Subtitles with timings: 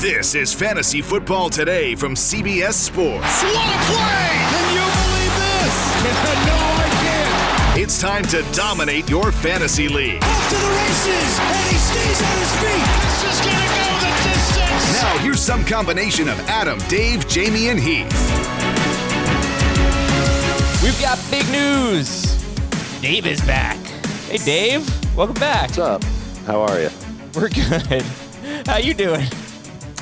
[0.00, 3.42] This is Fantasy Football Today from CBS Sports.
[3.42, 4.30] What a play!
[4.46, 5.74] Can you believe this?
[6.46, 7.80] no, I can't.
[7.80, 10.22] It's time to dominate your fantasy league.
[10.22, 12.86] Off to the races, and he stays on his feet.
[13.02, 15.02] This is gonna go the distance.
[15.02, 18.06] Now, here's some combination of Adam, Dave, Jamie, and Heath.
[20.80, 22.22] We've got big news.
[23.02, 23.78] Dave is back.
[24.28, 25.16] Hey, Dave.
[25.16, 25.70] Welcome back.
[25.70, 26.04] What's up?
[26.46, 26.90] How are you?
[27.34, 28.02] We're good.
[28.64, 29.26] How you doing?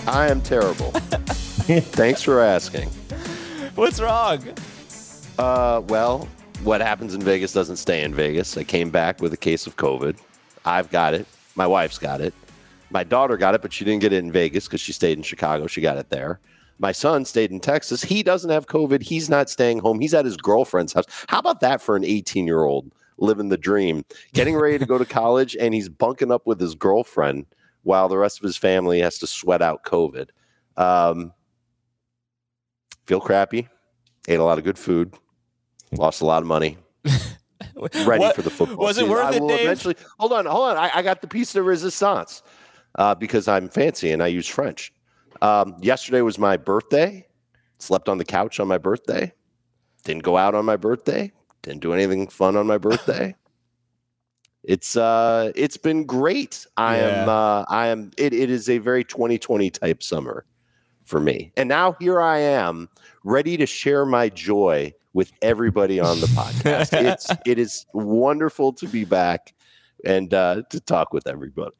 [0.07, 0.91] I am terrible.
[0.93, 2.89] Thanks for asking.
[3.75, 4.41] What's wrong?
[5.37, 6.29] Uh, well,
[6.63, 8.57] what happens in Vegas doesn't stay in Vegas.
[8.57, 10.17] I came back with a case of COVID.
[10.65, 11.27] I've got it.
[11.57, 12.35] My wife's got it.
[12.91, 15.25] My daughter got it, but she didn't get it in Vegas because she stayed in
[15.25, 15.67] Chicago.
[15.67, 16.39] She got it there.
[16.79, 18.03] My son stayed in Texas.
[18.03, 19.03] He doesn't have COVID.
[19.03, 19.99] He's not staying home.
[19.99, 21.07] He's at his girlfriend's house.
[21.29, 24.05] How about that for an 18 year old living the dream,
[24.35, 27.47] getting ready to go to college, and he's bunking up with his girlfriend
[27.87, 30.31] while the rest of his family has to sweat out COVID.
[30.77, 31.33] Um,
[33.07, 33.69] feel crappy.
[34.29, 35.15] Ate a lot of good food.
[35.93, 36.79] Lost a lot of money.
[38.05, 38.77] Ready What- for the football.
[38.79, 39.11] was it season.
[39.13, 39.61] worth I it, Dave?
[39.61, 40.77] Eventually, hold on, hold on.
[40.77, 42.43] I, I got the piece de resistance
[42.97, 44.93] uh, because I'm fancy and I use French.
[45.41, 47.25] Um, yesterday was my birthday.
[47.79, 49.33] Slept on the couch on my birthday.
[50.05, 51.31] Didn't go out on my birthday.
[51.63, 53.37] Didn't do anything fun on my birthday.
[54.67, 56.67] It's uh it's been great.
[56.77, 60.45] I am uh I am it, it is a very 2020 type summer
[61.05, 61.53] for me.
[61.57, 62.89] And now here I am
[63.23, 66.93] ready to share my joy with everybody on the podcast.
[67.01, 69.55] it's it is wonderful to be back
[70.05, 71.75] and uh to talk with everybody.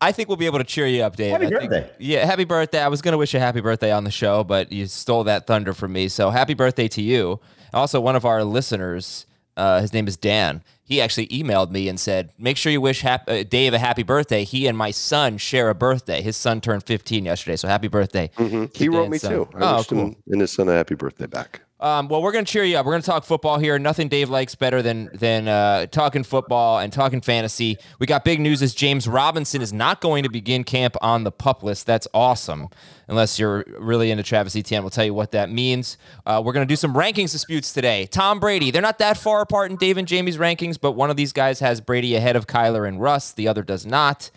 [0.00, 1.32] I think we'll be able to cheer you up, Dave.
[1.32, 1.90] Happy I think- birthday.
[1.98, 2.80] yeah, happy birthday.
[2.80, 5.24] I was going to wish you a happy birthday on the show, but you stole
[5.24, 6.08] that thunder from me.
[6.08, 7.40] So happy birthday to you.
[7.72, 9.24] Also, one of our listeners,
[9.56, 10.62] uh, his name is Dan.
[10.86, 14.02] He actually emailed me and said, "Make sure you wish hap- uh, Dave a happy
[14.02, 14.44] birthday.
[14.44, 16.20] He and my son share a birthday.
[16.20, 18.76] His son turned 15 yesterday, so happy birthday." Mhm.
[18.76, 19.32] He wrote me son.
[19.32, 19.48] too.
[19.56, 19.98] I Oh, wished cool.
[19.98, 21.62] him and his son a happy birthday back.
[21.84, 22.86] Um, well, we're going to cheer you up.
[22.86, 23.78] We're going to talk football here.
[23.78, 27.76] Nothing Dave likes better than than uh, talking football and talking fantasy.
[27.98, 31.30] We got big news: is James Robinson is not going to begin camp on the
[31.30, 31.84] pup list.
[31.84, 32.68] That's awesome.
[33.06, 35.98] Unless you're really into Travis Etienne, we'll tell you what that means.
[36.24, 38.06] Uh, we're going to do some rankings disputes today.
[38.06, 38.70] Tom Brady.
[38.70, 41.60] They're not that far apart in Dave and Jamie's rankings, but one of these guys
[41.60, 43.32] has Brady ahead of Kyler and Russ.
[43.32, 44.30] The other does not.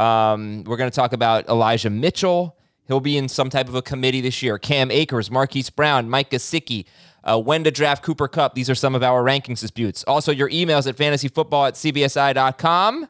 [0.00, 2.57] Um, we're going to talk about Elijah Mitchell.
[2.88, 4.58] He'll be in some type of a committee this year.
[4.58, 6.86] Cam Akers, Marquise Brown, Mike Gesicki,
[7.22, 8.54] uh, when to draft Cooper Kupp.
[8.54, 10.02] These are some of our rankings disputes.
[10.04, 13.06] Also, your emails at fantasyfootball at cbsi.com.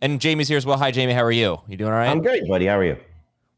[0.00, 0.78] And Jamie's here as well.
[0.78, 1.12] Hi, Jamie.
[1.12, 1.60] How are you?
[1.68, 2.08] You doing all right?
[2.08, 2.66] I'm great, buddy.
[2.66, 2.96] How are you?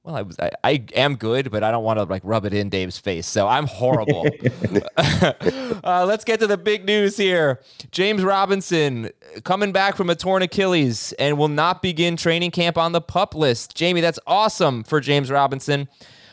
[0.05, 2.53] Well, I, was, I, I am good, but I don't want to like rub it
[2.53, 3.27] in Dave's face.
[3.27, 4.27] So I'm horrible.
[4.99, 7.63] uh, let's get to the big news here.
[7.91, 9.11] James Robinson
[9.45, 13.35] coming back from a torn Achilles and will not begin training camp on the pup
[13.35, 13.75] list.
[13.75, 15.89] Jamie, that's awesome for James Robinson.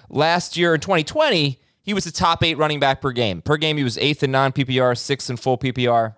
[0.09, 3.41] Last year in 2020, he was the top eight running back per game.
[3.41, 6.15] Per game, he was eighth in non PPR, sixth in full PPR.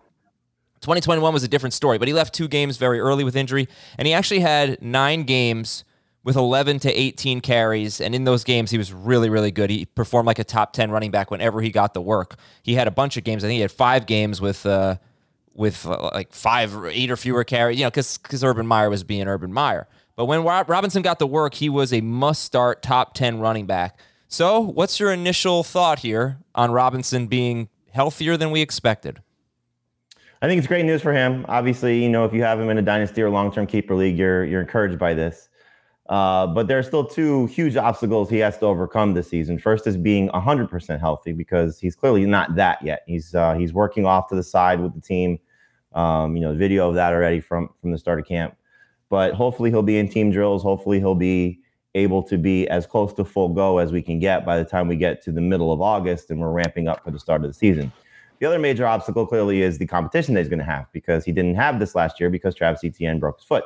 [0.81, 3.69] 2021 was a different story, but he left two games very early with injury,
[3.99, 5.85] and he actually had nine games
[6.23, 7.99] with 11 to 18 carries.
[7.99, 9.69] And in those games, he was really, really good.
[9.69, 12.35] He performed like a top 10 running back whenever he got the work.
[12.61, 13.43] He had a bunch of games.
[13.43, 14.97] I think he had five games with, uh,
[15.53, 18.89] with uh, like five or eight or fewer carries, you know, because because Urban Meyer
[18.89, 19.87] was being Urban Meyer.
[20.15, 23.99] But when Robinson got the work, he was a must start top 10 running back.
[24.27, 29.21] So, what's your initial thought here on Robinson being healthier than we expected?
[30.41, 31.45] I think it's great news for him.
[31.47, 34.43] Obviously, you know, if you have him in a dynasty or long-term keeper league, you're
[34.43, 35.49] you're encouraged by this.
[36.09, 39.57] Uh, but there are still two huge obstacles he has to overcome this season.
[39.57, 43.03] First is being 100% healthy because he's clearly not that yet.
[43.07, 45.39] He's uh, he's working off to the side with the team.
[45.93, 48.55] Um, you know, video of that already from from the start of camp.
[49.09, 50.63] But hopefully he'll be in team drills.
[50.63, 51.61] Hopefully he'll be
[51.95, 54.87] able to be as close to full go as we can get by the time
[54.87, 57.49] we get to the middle of August and we're ramping up for the start of
[57.49, 57.91] the season.
[58.39, 61.31] The other major obstacle clearly is the competition that he's going to have because he
[61.31, 63.63] didn't have this last year because Travis Etienne broke his foot.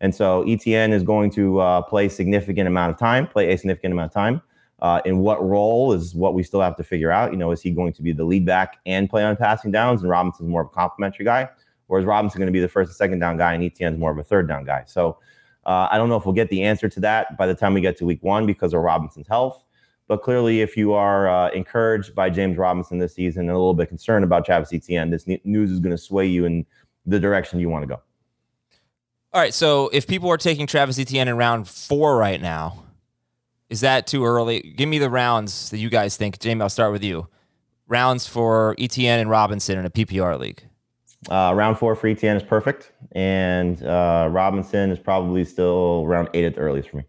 [0.00, 3.92] And so Etienne is going to uh, play significant amount of time, play a significant
[3.92, 4.42] amount of time.
[4.80, 7.32] Uh, in what role is what we still have to figure out.
[7.32, 10.00] You know, is he going to be the lead back and play on passing downs?
[10.00, 11.50] And Robinson's more of a complimentary guy,
[11.88, 14.16] whereas Robinson going to be the first and second down guy, and Etienne's more of
[14.16, 14.84] a third down guy.
[14.86, 15.18] So
[15.66, 17.82] uh, I don't know if we'll get the answer to that by the time we
[17.82, 19.62] get to week one because of Robinson's health.
[20.08, 23.74] But clearly, if you are uh, encouraged by James Robinson this season and a little
[23.74, 26.64] bit concerned about Travis Etienne, this news is going to sway you in
[27.06, 28.00] the direction you want to go.
[29.32, 29.54] All right.
[29.54, 32.82] So if people are taking Travis Etienne in round four right now,
[33.68, 34.74] is that too early?
[34.76, 36.40] Give me the rounds that you guys think.
[36.40, 37.28] Jamie, I'll start with you.
[37.86, 40.62] Rounds for Etienne and Robinson in a PPR league.
[41.28, 46.46] Uh, round four for Etienne is perfect, and uh, Robinson is probably still round eight
[46.46, 47.04] at the earliest for me.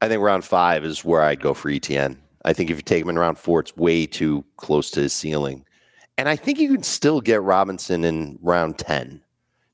[0.00, 2.20] I think round five is where I'd go for Etienne.
[2.44, 5.12] I think if you take him in round four, it's way too close to his
[5.12, 5.64] ceiling.
[6.18, 9.22] And I think you can still get Robinson in round 10.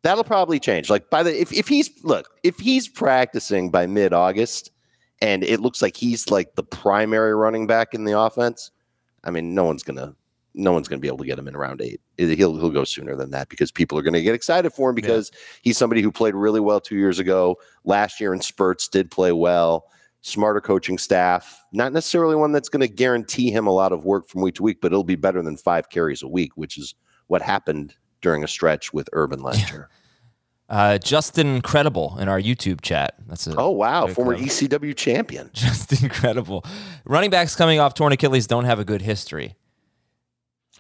[0.03, 0.91] That'll probably change.
[0.91, 4.71] Like by the if, if he's look, if he's practicing by mid August
[5.21, 8.71] and it looks like he's like the primary running back in the offense,
[9.25, 10.15] I mean, no one's gonna
[10.55, 12.01] no one's gonna be able to get him in round eight.
[12.17, 15.31] He'll he'll go sooner than that because people are gonna get excited for him because
[15.33, 15.39] yeah.
[15.63, 17.57] he's somebody who played really well two years ago.
[17.85, 19.85] Last year in spurts did play well
[20.23, 21.65] smarter coaching staff.
[21.73, 24.63] Not necessarily one that's going to guarantee him a lot of work from week to
[24.63, 26.95] week, but it'll be better than five carries a week, which is
[27.29, 29.89] what happened during a stretch with Urban last year.
[30.71, 33.15] Uh, Justin Incredible in our YouTube chat.
[33.27, 35.49] That's a oh wow, former ECW champion.
[35.55, 36.63] Just incredible.
[37.07, 39.57] Running backs coming off torn Achilles don't have a good history.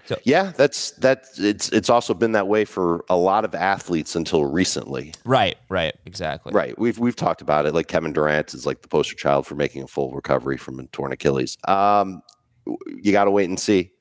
[0.04, 1.26] So, yeah, that's that.
[1.38, 5.12] It's it's also been that way for a lot of athletes until recently.
[5.24, 6.52] Right, right, exactly.
[6.52, 6.78] Right.
[6.78, 7.74] We've we've talked about it.
[7.74, 10.86] Like Kevin Durant is like the poster child for making a full recovery from a
[10.88, 11.58] torn Achilles.
[11.66, 12.22] Um,
[12.66, 13.92] you got to wait and see.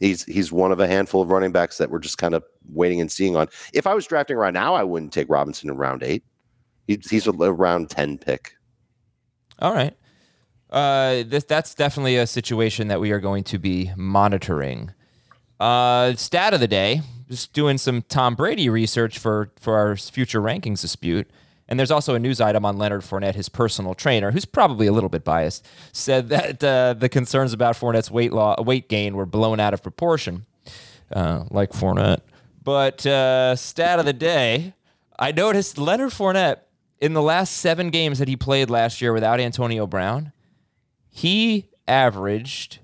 [0.00, 3.00] He's he's one of a handful of running backs that we're just kind of waiting
[3.00, 3.48] and seeing on.
[3.72, 6.24] If I was drafting right now, I wouldn't take Robinson in round eight.
[6.86, 8.54] He's, he's a round ten pick.
[9.60, 9.96] All right.
[10.70, 14.92] Uh, this that's definitely a situation that we are going to be monitoring.
[15.60, 20.40] Uh, stat of the day, just doing some Tom Brady research for, for our future
[20.40, 21.30] rankings dispute.
[21.68, 24.92] And there's also a news item on Leonard Fournette, his personal trainer, who's probably a
[24.92, 29.26] little bit biased, said that uh, the concerns about Fournette's weight law, weight gain were
[29.26, 30.44] blown out of proportion,
[31.12, 32.20] uh, like Fournette.
[32.62, 34.74] But uh, stat of the day,
[35.18, 36.58] I noticed Leonard Fournette
[37.00, 40.32] in the last seven games that he played last year without Antonio Brown,
[41.10, 42.78] he averaged.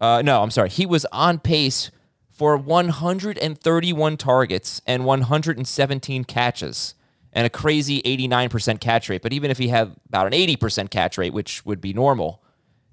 [0.00, 1.90] Uh, no, I'm sorry, he was on pace
[2.30, 6.94] for 131 targets and 117 catches
[7.32, 9.22] and a crazy 89% catch rate.
[9.22, 12.42] But even if he had about an 80% catch rate, which would be normal,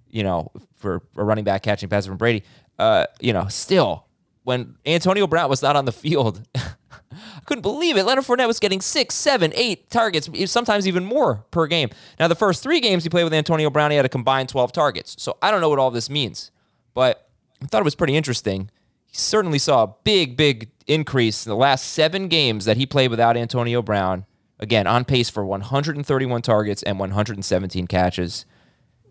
[0.09, 2.43] you know, for a running back catching passes from Brady,
[2.77, 4.05] uh, you know, still,
[4.43, 8.03] when Antonio Brown was not on the field, I couldn't believe it.
[8.03, 11.89] Leonard Fournette was getting six, seven, eight targets, sometimes even more per game.
[12.19, 14.71] Now, the first three games he played with Antonio Brown, he had a combined 12
[14.71, 15.15] targets.
[15.19, 16.51] So I don't know what all this means,
[16.93, 17.29] but
[17.61, 18.69] I thought it was pretty interesting
[19.09, 23.09] he certainly saw a big, big increase in the last seven games that he played
[23.09, 24.25] without Antonio Brown.
[24.59, 28.45] Again, on pace for 131 targets and 117 catches.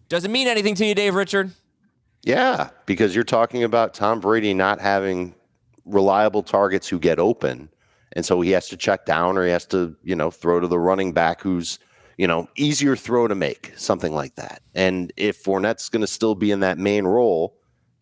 [0.09, 1.53] Does it mean anything to you, Dave Richard?
[2.23, 5.35] Yeah, because you're talking about Tom Brady not having
[5.85, 7.71] reliable targets who get open.
[8.12, 10.67] And so he has to check down or he has to, you know, throw to
[10.67, 11.79] the running back who's,
[12.17, 14.62] you know, easier throw to make, something like that.
[14.75, 17.55] And if Fournette's going to still be in that main role,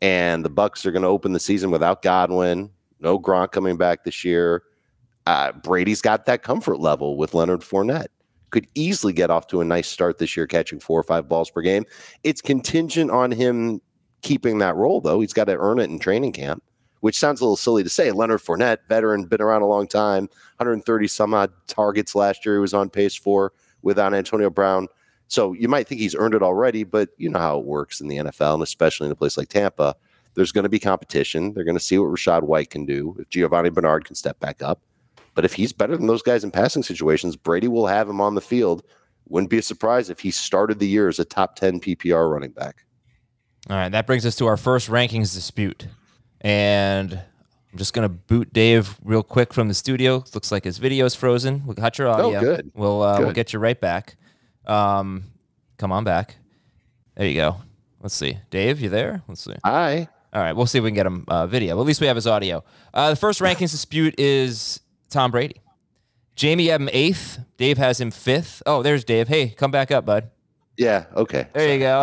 [0.03, 2.71] and the Bucs are going to open the season without Godwin,
[3.01, 4.63] no Gronk coming back this year.
[5.27, 8.09] Uh, Brady's got that comfort level with Leonard Fournette.
[8.51, 11.51] Could easily get off to a nice start this year, catching four or five balls
[11.51, 11.85] per game.
[12.23, 13.81] It's contingent on him
[14.23, 15.21] keeping that role, though.
[15.21, 16.63] He's got to earn it in training camp,
[17.01, 18.13] which sounds a little silly to say.
[18.13, 22.55] Leonard Fournette, veteran, been around a long time, 130 some odd targets last year.
[22.55, 24.87] He was on pace for without Antonio Brown.
[25.29, 28.07] So you might think he's earned it already, but you know how it works in
[28.07, 29.97] the NFL, and especially in a place like Tampa.
[30.35, 31.55] There's going to be competition.
[31.55, 34.63] They're going to see what Rachaad White can do if Giovani Bernard can step back
[34.63, 34.81] up.
[35.37, 38.35] But if he's better than those guys in passing situations, Brady will have him on
[38.35, 38.83] the field.
[39.29, 42.53] Wouldn't be a surprise if he started the year as a top 10 PPR running
[42.53, 42.85] back.
[43.69, 45.89] All right, that brings us to our first rankings dispute.
[46.41, 50.25] And I'm just going to boot Dave real quick from the studio.
[50.33, 51.67] Looks like his video is frozen.
[51.67, 52.39] We got your audio.
[52.39, 52.73] Oh, good.
[52.75, 53.25] We'll, uh, good.
[53.25, 54.17] we'll get you right back.
[54.65, 55.25] Um,
[55.77, 56.37] come on back.
[57.15, 57.57] There you go.
[58.01, 58.39] Let's see.
[58.49, 59.23] Dave, you there?
[59.29, 59.55] Let's see.
[59.65, 60.09] Hi.
[60.33, 60.53] All right.
[60.55, 61.75] We'll see if we can get him uh, video.
[61.75, 62.65] Well, at least we have his audio.
[62.95, 65.61] Uh, the first rankings dispute is Tom Brady.
[66.35, 67.39] Jamie had him eighth.
[67.57, 68.63] Dave has him fifth.
[68.67, 69.29] Oh, there's Dave.
[69.29, 70.31] Hey, come back up, bud.
[70.77, 71.07] Yeah.
[71.15, 71.47] Okay.
[71.55, 72.03] There you go.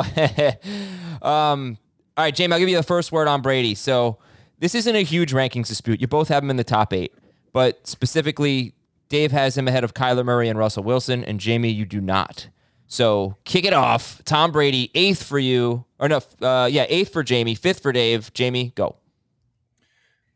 [1.27, 1.77] um,
[2.17, 3.75] all right, Jamie, I'll give you the first word on Brady.
[3.75, 4.17] So
[4.59, 6.01] this isn't a huge rankings dispute.
[6.01, 7.13] You both have him in the top eight,
[7.51, 8.73] but specifically,
[9.09, 12.49] Dave has him ahead of Kyler Murray and Russell Wilson, and Jamie, you do not.
[12.87, 14.23] So kick it off.
[14.25, 15.85] Tom Brady, eighth for you.
[15.99, 18.33] Or no, uh, yeah, eighth for Jamie, fifth for Dave.
[18.33, 18.97] Jamie, go.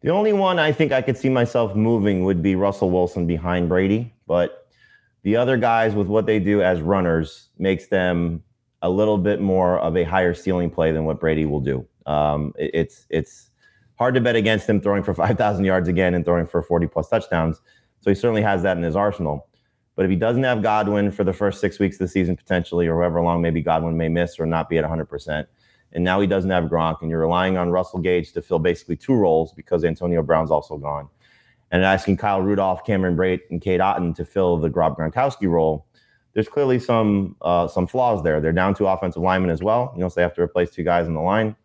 [0.01, 3.68] The only one I think I could see myself moving would be Russell Wilson behind
[3.68, 4.68] Brady, but
[5.24, 8.44] the other guys with what they do as runners makes them
[8.82, 11.86] a little bit more of a higher ceiling play than what Brady will do.
[12.06, 13.50] Um, it, it's it's
[13.96, 17.10] hard to bet against him throwing for 5,000 yards again and throwing for 40 plus
[17.10, 17.60] touchdowns.
[18.01, 19.48] So he certainly has that in his arsenal.
[19.96, 22.86] But if he doesn't have Godwin for the first six weeks of the season, potentially,
[22.86, 25.48] or however long maybe Godwin may miss or not be at 100%,
[25.94, 28.98] and now he doesn't have Gronk, and you're relying on Russell Gage to fill basically
[28.98, 31.10] two roles because Antonio Brown's also gone,
[31.72, 35.88] and asking Kyle Rudolph, Cameron Brate, and Cade Otton to fill the Rob Gronkowski role,
[36.34, 38.39] there's clearly some uh, some flaws there.
[38.39, 39.91] They're down to offensive linemen as well.
[39.96, 41.56] You know, so they have to replace two guys on the line.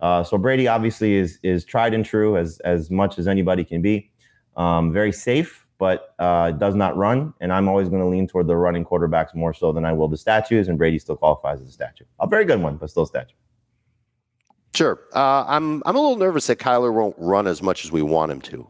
[0.00, 3.80] Uh, so Brady obviously is is tried and true as as much as anybody can
[3.80, 4.10] be.
[4.56, 7.32] Um, very safe, but uh, does not run.
[7.40, 10.08] And I'm always going to lean toward the running quarterbacks more so than I will
[10.08, 10.68] the statues.
[10.68, 12.04] And Brady still qualifies as a statue.
[12.20, 13.34] A very good one, but still a statue.
[14.74, 15.00] Sure.
[15.14, 18.32] Uh, I'm I'm a little nervous that Kyler won't run as much as we want
[18.32, 18.66] him to.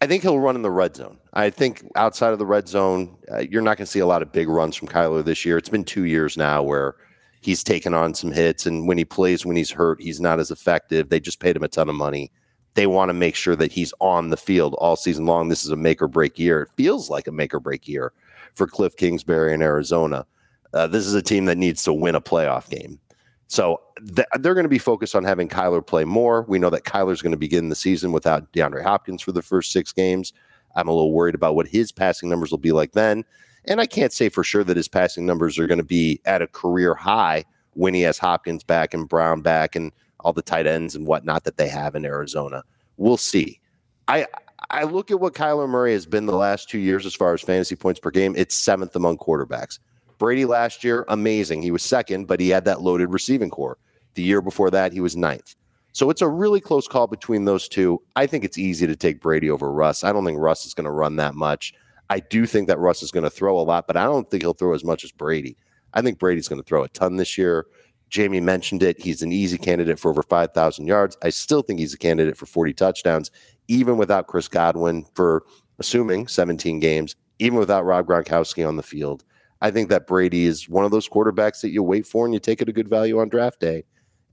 [0.00, 1.18] I think he'll run in the red zone.
[1.32, 4.22] I think outside of the red zone, uh, you're not going to see a lot
[4.22, 5.56] of big runs from Kyler this year.
[5.56, 6.96] It's been two years now where
[7.40, 10.50] he's taken on some hits, and when he plays, when he's hurt, he's not as
[10.50, 11.08] effective.
[11.08, 12.30] They just paid him a ton of money.
[12.74, 15.48] They want to make sure that he's on the field all season long.
[15.48, 16.62] This is a make or break year.
[16.62, 18.12] It feels like a make or break year
[18.54, 20.26] for Cliff Kingsbury in Arizona.
[20.72, 22.98] Uh, this is a team that needs to win a playoff game.
[23.48, 23.80] So
[24.14, 26.42] th- they're going to be focused on having Kyler play more.
[26.42, 29.72] We know that Kyler's going to begin the season without DeAndre Hopkins for the first
[29.72, 30.32] six games.
[30.76, 33.24] I'm a little worried about what his passing numbers will be like then.
[33.66, 36.42] And I can't say for sure that his passing numbers are going to be at
[36.42, 40.66] a career high when he has Hopkins back and Brown back and all the tight
[40.66, 42.62] ends and whatnot that they have in Arizona.
[42.96, 43.60] We'll see.
[44.08, 44.26] I
[44.70, 47.42] I look at what Kyler Murray has been the last two years as far as
[47.42, 48.34] fantasy points per game.
[48.36, 49.78] It's seventh among quarterbacks.
[50.24, 51.60] Brady last year, amazing.
[51.60, 53.76] He was second, but he had that loaded receiving corps.
[54.14, 55.54] The year before that, he was ninth.
[55.92, 58.00] So it's a really close call between those two.
[58.16, 60.02] I think it's easy to take Brady over Russ.
[60.02, 61.74] I don't think Russ is going to run that much.
[62.08, 64.42] I do think that Russ is going to throw a lot, but I don't think
[64.42, 65.58] he'll throw as much as Brady.
[65.92, 67.66] I think Brady's going to throw a ton this year.
[68.08, 68.98] Jamie mentioned it.
[68.98, 71.18] He's an easy candidate for over 5,000 yards.
[71.22, 73.30] I still think he's a candidate for 40 touchdowns,
[73.68, 75.44] even without Chris Godwin for
[75.78, 79.22] assuming 17 games, even without Rob Gronkowski on the field.
[79.64, 82.38] I think that Brady is one of those quarterbacks that you wait for and you
[82.38, 83.84] take it a good value on draft day.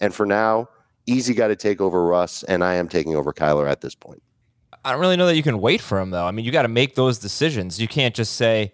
[0.02, 0.68] And for now,
[1.06, 4.22] easy got to take over Russ, and I am taking over Kyler at this point.
[4.84, 6.26] I don't really know that you can wait for him though.
[6.26, 7.80] I mean, you got to make those decisions.
[7.80, 8.74] You can't just say,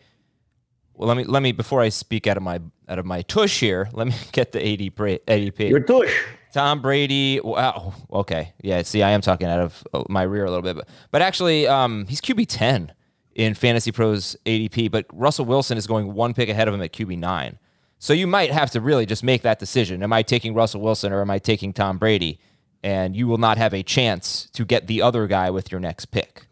[0.96, 2.60] "Well, let me let me before I speak out of my
[2.90, 3.88] out of my tush here.
[3.94, 5.20] Let me get the ADP.
[5.28, 5.70] ADP.
[5.70, 6.12] Your tush.
[6.54, 7.40] Tom Brady.
[7.44, 7.94] Wow.
[8.12, 8.54] Okay.
[8.64, 8.82] Yeah.
[8.82, 11.68] See, I am talking out of uh, my rear a little bit, but but actually,
[11.68, 12.94] um, he's QB ten
[13.38, 16.92] in Fantasy Pros ADP, but Russell Wilson is going one pick ahead of him at
[16.92, 17.60] QB nine.
[18.00, 20.04] So you might have to really just make that decision.
[20.04, 22.40] Am I taking Russell Wilson or am I taking Tom Brady?
[22.84, 26.08] And you will not have a chance to get the other guy with your next
[26.08, 26.48] pick.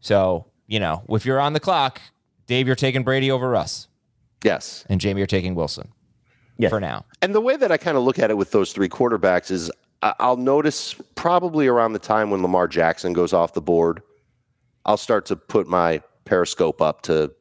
[0.00, 2.00] So, you know, if you're on the clock,
[2.46, 3.88] Dave, you're taking Brady over Russ.
[4.44, 4.84] Yes.
[4.88, 5.88] And Jamie, you're taking Wilson.
[6.58, 6.70] Yes.
[6.70, 7.04] For now.
[7.22, 9.70] And the way that I kind of look at it with those three quarterbacks is
[10.02, 14.02] I- I'll notice probably around the time when Lamar Jackson goes off the board,
[14.84, 17.32] I'll start to put my periscope up to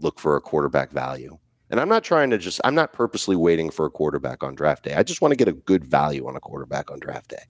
[0.00, 1.38] look for a quarterback value.
[1.70, 4.84] And I'm not trying to just, I'm not purposely waiting for a quarterback on draft
[4.84, 4.94] day.
[4.94, 7.42] I just want to get a good value on a quarterback on draft day.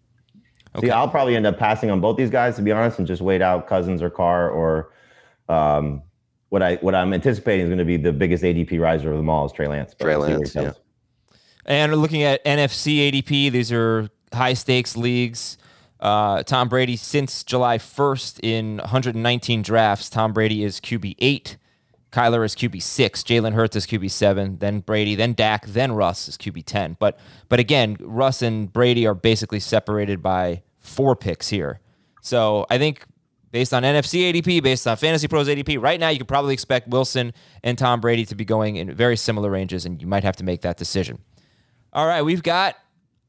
[0.81, 3.23] See, I'll probably end up passing on both these guys to be honest, and just
[3.23, 4.93] wait out Cousins or Carr or
[5.49, 6.03] um,
[6.51, 9.29] what I what I'm anticipating is going to be the biggest ADP riser of them
[9.29, 9.95] all is Trey Lance.
[9.99, 10.81] Trey we'll see where Lance, he goes.
[11.65, 15.59] And looking at NFFC ADP, these are high stakes leagues.
[16.01, 21.57] Uh, Tom Brady, since July 1st in 119 drafts, Tom Brady is QB 8.
[22.13, 23.23] Kyler is QB 6.
[23.23, 24.59] Jalen Hurts is QB 7.
[24.59, 26.97] Then Brady, then Dak, then Russ is QB 10.
[26.99, 31.81] But, but again, Russ and Brady are basically separated by four picks here.
[32.23, 33.05] So I think
[33.51, 36.89] based on NFFC ADP, based on Fantasy Pros ADP, right now you could probably expect
[36.89, 40.37] Wilson and Tom Brady to be going in very similar ranges, and you might have
[40.37, 41.19] to make that decision.
[41.93, 42.77] All right, we've got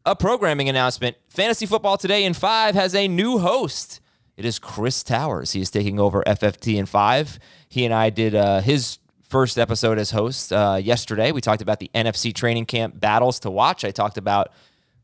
[0.05, 1.17] a programming announcement.
[1.29, 4.01] Fantasy Football Today in 5 has a new host.
[4.37, 5.51] It is Chris Towers.
[5.51, 7.39] He is taking over FFT in 5.
[7.67, 11.31] He and I did uh, his first episode as host uh, yesterday.
[11.31, 13.83] We talked about the NFC training camp battles to watch.
[13.83, 14.51] I talked about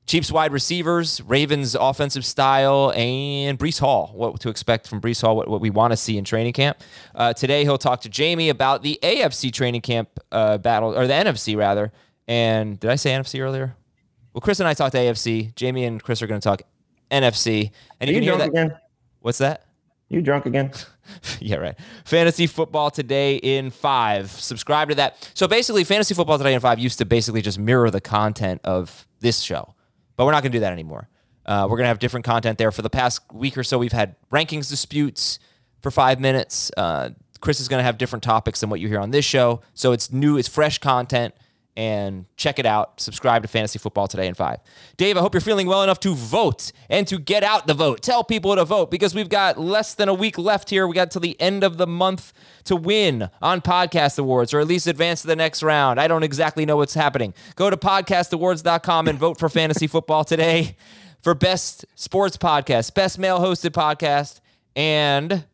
[0.08, 4.12] Chiefs wide receivers, Ravens offensive style, and Breece Hall.
[4.14, 6.78] What to expect from Breece Hall, what, what we want to see in training camp.
[7.14, 11.14] Uh, today, he'll talk to Jamie about the AFC training camp uh, battle, or the
[11.14, 11.92] NFC rather.
[12.28, 13.76] And did I say NFC earlier?
[14.36, 15.56] Well, Chris and I talked AFC.
[15.56, 16.64] Jamie and Chris are going to talk
[17.10, 17.72] NFC.
[18.02, 18.66] And Are you you can hear drunk that.
[18.66, 18.78] again?
[19.22, 19.64] What's that?
[20.10, 20.72] You drunk again?
[21.40, 21.76] yeah, right.
[22.04, 24.30] Fantasy football today in five.
[24.30, 25.32] Subscribe to that.
[25.36, 29.08] So basically, fantasy football today in five used to basically just mirror the content of
[29.22, 29.74] this show,
[30.18, 31.08] but we're not going to do that anymore.
[31.46, 32.74] Uh, we're going to have different content there.
[32.74, 35.40] For the past week or so, we've had rankings disputes
[35.82, 36.72] for five minutes.
[36.76, 39.62] Uh, Chris is going to have different topics than what you hear on this show.
[39.74, 41.34] So it's new, it's fresh content
[41.78, 43.00] and check it out.
[43.02, 44.60] Subscribe to Fantasy Football Today in 5.
[44.98, 48.02] Dave, I hope you're feeling well enough to vote and to get out the vote.
[48.02, 50.88] Tell people to vote because we've got less than a week left here.
[50.88, 52.32] We got till the end of the month
[52.66, 56.00] to win on Podcast Awards or at least advance to the next round.
[56.00, 57.34] I don't exactly know what's happening.
[57.56, 60.78] Go to podcastawards.com and vote for Fantasy Football Today
[61.22, 64.40] for best sports podcast, best male hosted podcast,
[64.76, 65.46] and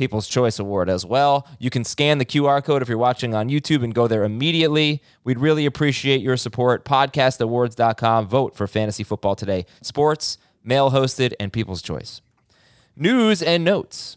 [0.00, 1.46] People's Choice Award as well.
[1.58, 5.02] You can scan the QR code if you're watching on YouTube and go there immediately.
[5.24, 6.86] We'd really appreciate your support.
[6.86, 8.26] Podcastawards.com.
[8.26, 9.66] Vote for Fantasy Football Today.
[9.82, 12.22] Sports, male hosted, and People's Choice.
[12.96, 14.16] News and notes.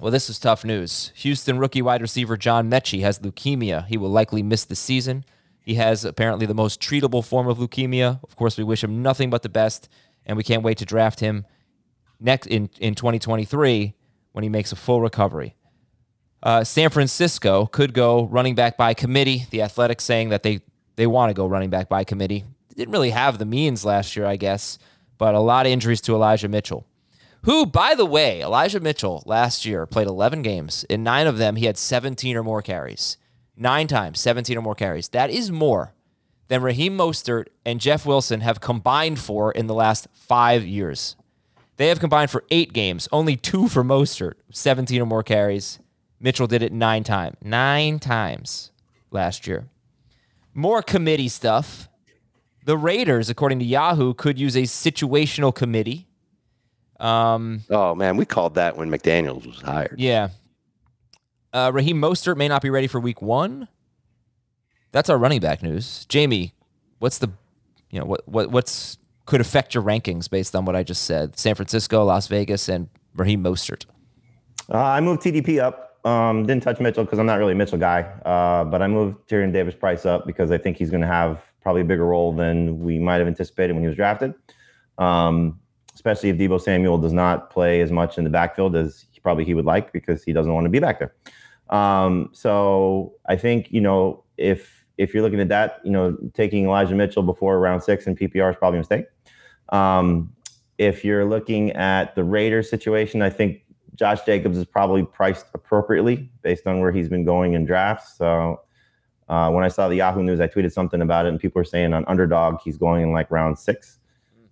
[0.00, 1.12] Well, this is tough news.
[1.16, 3.86] Houston rookie wide receiver John Metchie has leukemia.
[3.88, 5.26] He will likely miss the season.
[5.60, 8.22] He has apparently the most treatable form of leukemia.
[8.24, 9.90] Of course, we wish him nothing but the best,
[10.24, 11.44] and we can't wait to draft him
[12.18, 13.92] next in, in 2023
[14.36, 15.56] when he makes a full recovery.
[16.42, 19.46] Uh, San Francisco could go running back by committee.
[19.48, 20.60] The Athletics saying that they
[20.96, 22.44] they want to go running back by committee.
[22.76, 24.78] Didn't really have the means last year, I guess,
[25.16, 26.86] but a lot of injuries to Elijah Mitchell,
[27.44, 30.84] who, by the way, Elijah Mitchell last year played 11 games.
[30.90, 33.16] In nine of them, he had 17 or more carries.
[33.56, 35.08] Nine times, 17 or more carries.
[35.08, 35.94] That is more
[36.48, 41.16] than Raheem Mostert and Jeff Wilson have combined for in the last five years.
[41.76, 45.78] They have combined for eight games, only two for Mostert, 17 or more carries.
[46.18, 47.36] Mitchell did it nine times.
[47.42, 48.70] Nine times
[49.10, 49.66] last year.
[50.54, 51.88] More committee stuff.
[52.64, 56.08] The Raiders, according to Yahoo, could use a situational committee.
[56.98, 59.96] Um, oh, man, we called that when McDaniels was hired.
[59.98, 60.30] Yeah.
[61.52, 63.68] Uh, Raheem Mostert may not be ready for week one.
[64.92, 66.06] That's our running back news.
[66.06, 66.54] Jamie,
[66.98, 67.28] what's the,
[67.90, 71.38] you know, what, what what's could affect your rankings based on what I just said.
[71.38, 73.84] San Francisco, Las Vegas, and Raheem Mostert.
[74.72, 75.98] Uh, I moved TDP up.
[76.06, 78.02] Um, didn't touch Mitchell because I'm not really a Mitchell guy.
[78.24, 81.42] Uh, but I moved Tyrion Davis Price up because I think he's going to have
[81.60, 84.32] probably a bigger role than we might have anticipated when he was drafted.
[84.98, 85.58] Um,
[85.94, 89.44] especially if Deebo Samuel does not play as much in the backfield as he, probably
[89.44, 91.14] he would like because he doesn't want to be back there.
[91.70, 96.64] Um, so I think you know if if you're looking at that, you know, taking
[96.64, 99.06] Elijah Mitchell before round six in PPR is probably a mistake.
[99.70, 100.32] Um,
[100.78, 103.62] if you're looking at the Raiders situation, I think
[103.94, 108.16] Josh Jacobs is probably priced appropriately based on where he's been going in drafts.
[108.16, 108.60] So
[109.28, 111.64] uh, when I saw the Yahoo News, I tweeted something about it, and people were
[111.64, 113.98] saying on underdog he's going in like round six.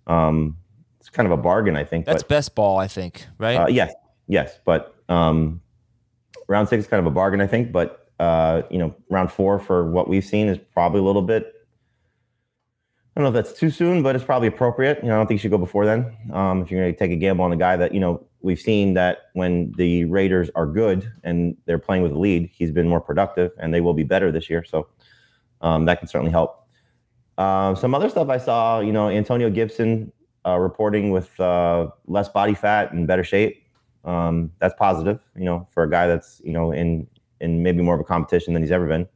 [0.07, 0.57] Um,
[0.99, 2.05] it's kind of a bargain, I think.
[2.05, 3.55] That's but, best ball, I think, right?
[3.55, 3.93] Uh, yes,
[4.27, 5.61] yes, but um,
[6.47, 7.71] round six is kind of a bargain, I think.
[7.71, 11.53] But uh, you know, round four for what we've seen is probably a little bit
[13.15, 14.99] I don't know if that's too soon, but it's probably appropriate.
[15.01, 16.17] You know, I don't think you should go before then.
[16.33, 18.59] Um, if you're going to take a gamble on a guy that you know we've
[18.59, 22.89] seen that when the Raiders are good and they're playing with a lead, he's been
[22.89, 24.65] more productive, and they will be better this year.
[24.65, 24.89] So
[25.61, 26.67] um, that can certainly help.
[27.37, 30.11] Uh, some other stuff I saw, you know, Antonio Gibson
[30.45, 33.65] uh, reporting with uh, less body fat and better shape.
[34.03, 37.07] Um, that's positive, you know, for a guy that's you know in
[37.39, 39.07] in maybe more of a competition than he's ever been.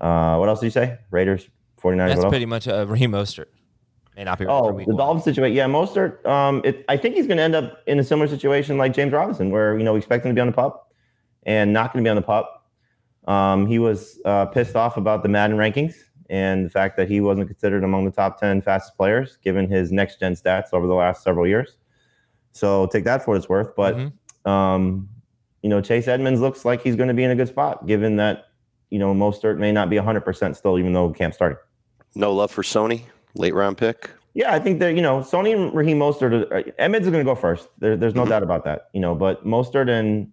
[0.00, 0.98] Uh, what else did you say?
[1.12, 1.48] Raiders
[1.84, 2.08] 49ers.
[2.08, 3.46] That's pretty much uh, Raheem Mostert.
[4.16, 5.56] May not be oh, the Dolphins situation.
[5.56, 6.24] Yeah, Mostert.
[6.24, 9.12] Um, it, I think he's going to end up in a similar situation like James
[9.12, 10.92] Robinson, where you know we expect him to be on the pup
[11.44, 12.64] and not going to be on the pup.
[13.26, 15.94] Um, he was uh, pissed off about the Madden rankings
[16.30, 19.92] and the fact that he wasn't considered among the top 10 fastest players given his
[19.92, 21.76] next gen stats over the last several years.
[22.52, 23.74] So take that for what it's worth.
[23.76, 24.50] But, mm-hmm.
[24.50, 25.08] um,
[25.62, 28.16] you know, Chase Edmonds looks like he's going to be in a good spot given
[28.16, 28.46] that,
[28.90, 31.58] you know, Mostert may not be 100% still, even though camp started.
[32.14, 33.02] No love for Sony,
[33.34, 34.10] late round pick.
[34.34, 36.50] Yeah, I think that you know Sony and Raheem Mostert.
[36.50, 37.68] Uh, Edmonds is going to go first.
[37.78, 38.30] There, there's no mm-hmm.
[38.30, 38.88] doubt about that.
[38.92, 40.32] You know, but Mostert and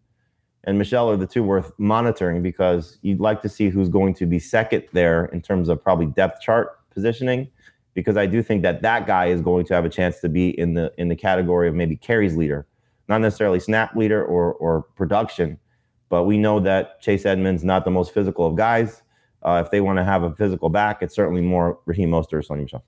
[0.64, 4.26] and Michel are the two worth monitoring because you'd like to see who's going to
[4.26, 7.50] be second there in terms of probably depth chart positioning.
[7.94, 10.58] Because I do think that that guy is going to have a chance to be
[10.58, 12.66] in the in the category of maybe carries leader,
[13.08, 15.60] not necessarily snap leader or or production.
[16.10, 19.02] But we know that Chase Edmonds not the most physical of guys.
[19.44, 22.42] Uh, if they want to have a physical back, it's certainly more Raheem Mostert or
[22.42, 22.84] Sony Michel.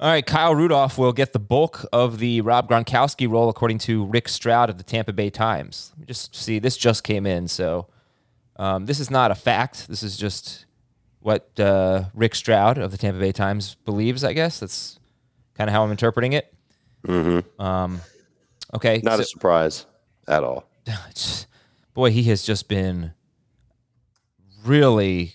[0.00, 4.06] All right, Kyle Rudolph will get the bulk of the Rob Gronkowski role, according to
[4.06, 5.92] Rick Stroud of the Tampa Bay Times.
[5.92, 7.86] Let me just see, this just came in, so
[8.56, 9.88] um, this is not a fact.
[9.88, 10.64] This is just
[11.20, 14.24] what uh, Rick Stroud of the Tampa Bay Times believes.
[14.24, 14.98] I guess that's
[15.54, 16.52] kind of how I'm interpreting it.
[17.06, 17.60] Mm-hmm.
[17.60, 18.00] Um,
[18.72, 19.84] okay, not so, a surprise
[20.26, 20.64] at all.
[21.94, 23.12] Boy, he has just been
[24.64, 25.34] really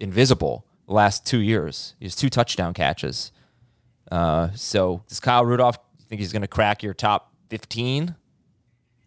[0.00, 1.94] invisible the last two years.
[1.98, 3.32] He has two touchdown catches.
[4.10, 8.14] Uh, so does Kyle Rudolph think he's going to crack your top 15?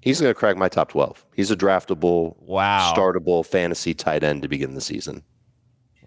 [0.01, 1.25] He's going to crack my top 12.
[1.35, 2.93] He's a draftable, Wow.
[2.95, 5.23] startable fantasy tight end to begin the season,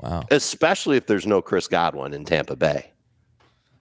[0.00, 0.24] Wow.
[0.30, 2.90] especially if there's no Chris Godwin in Tampa Bay.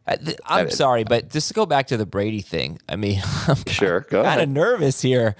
[0.05, 2.95] I, th- I'm I- sorry, but just to go back to the Brady thing, I
[2.95, 5.35] mean, I'm Sure, kind of nervous here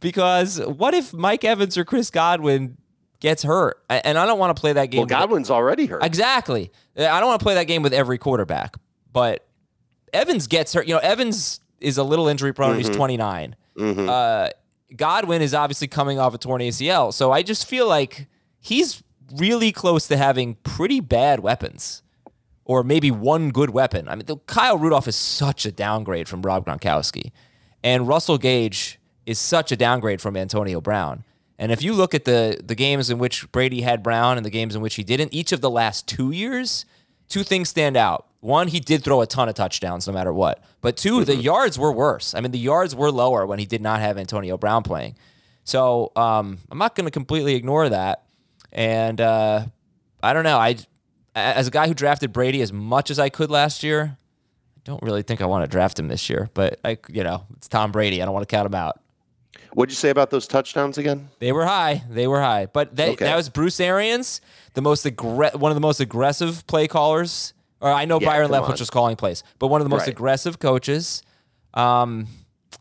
[0.00, 2.76] because what if Mike Evans or Chris Godwin
[3.20, 3.82] gets hurt?
[3.88, 4.98] And I don't want to play that game.
[4.98, 6.04] Well, Godwin's already hurt.
[6.04, 6.72] Exactly.
[6.96, 8.76] I don't want to play that game with every quarterback,
[9.12, 9.46] but
[10.12, 10.86] Evans gets hurt.
[10.86, 12.70] You know, Evans is a little injury prone.
[12.70, 12.88] Mm-hmm.
[12.88, 13.56] He's 29.
[13.78, 14.50] Uh,
[14.96, 17.12] Godwin is obviously coming off a torn ACL.
[17.14, 18.26] So I just feel like
[18.58, 19.02] he's
[19.36, 22.02] really close to having pretty bad weapons
[22.64, 24.08] or maybe one good weapon.
[24.08, 27.32] I mean, Kyle Rudolph is such a downgrade from Rob Gronkowski,
[27.82, 28.99] and Russell Gage
[29.30, 31.22] is such a downgrade from Antonio Brown.
[31.56, 34.50] And if you look at the the games in which Brady had Brown and the
[34.50, 36.84] games in which he didn't, each of the last two years,
[37.28, 38.26] two things stand out.
[38.40, 40.64] One, he did throw a ton of touchdowns no matter what.
[40.80, 42.34] But 2 the yards were worse.
[42.34, 45.14] I mean, the yards were lower when he did not have Antonio Brown playing.
[45.64, 48.24] So um, I'm not going to completely ignore that.
[48.72, 49.66] And uh,
[50.22, 50.56] I don't know.
[50.56, 50.76] I,
[51.34, 54.16] as a guy who drafted Brady as much as I could last year,
[54.76, 56.48] I don't really think I want to draft him this year.
[56.54, 58.22] But I, you know, it's Tom Brady.
[58.22, 58.99] I don't want to count him out.
[59.74, 61.28] What'd you say about those touchdowns again?
[61.38, 62.02] They were high.
[62.10, 62.66] They were high.
[62.66, 63.24] But that, Okay.
[63.24, 64.40] that was Bruce Arians,
[64.74, 67.52] the most aggre- one of the most aggressive play callers.
[67.80, 70.08] Or I know Yeah, Byron Leftwich was calling plays, but one of the most Right.
[70.08, 71.22] aggressive coaches.
[71.72, 72.26] Um,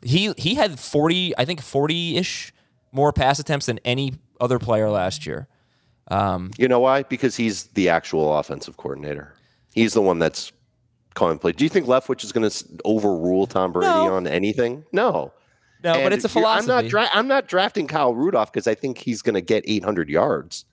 [0.04, 2.52] he he had forty, I think forty ish
[2.92, 5.48] more pass attempts than any other player last year.
[6.58, 7.04] You know why?
[7.04, 9.36] Because he's the actual offensive coordinator.
[9.74, 10.52] He's the one that's
[11.14, 11.52] calling play.
[11.52, 14.16] Do you think Leftwich is going to overrule Tom Brady No.
[14.16, 14.86] on anything?
[14.92, 15.32] No.
[15.84, 16.72] No, but it's a you're- philosophy.
[16.72, 19.64] I'm not, dra- I'm not drafting Kyle Rudolph because I think he's going to get
[19.66, 20.66] 800 yards.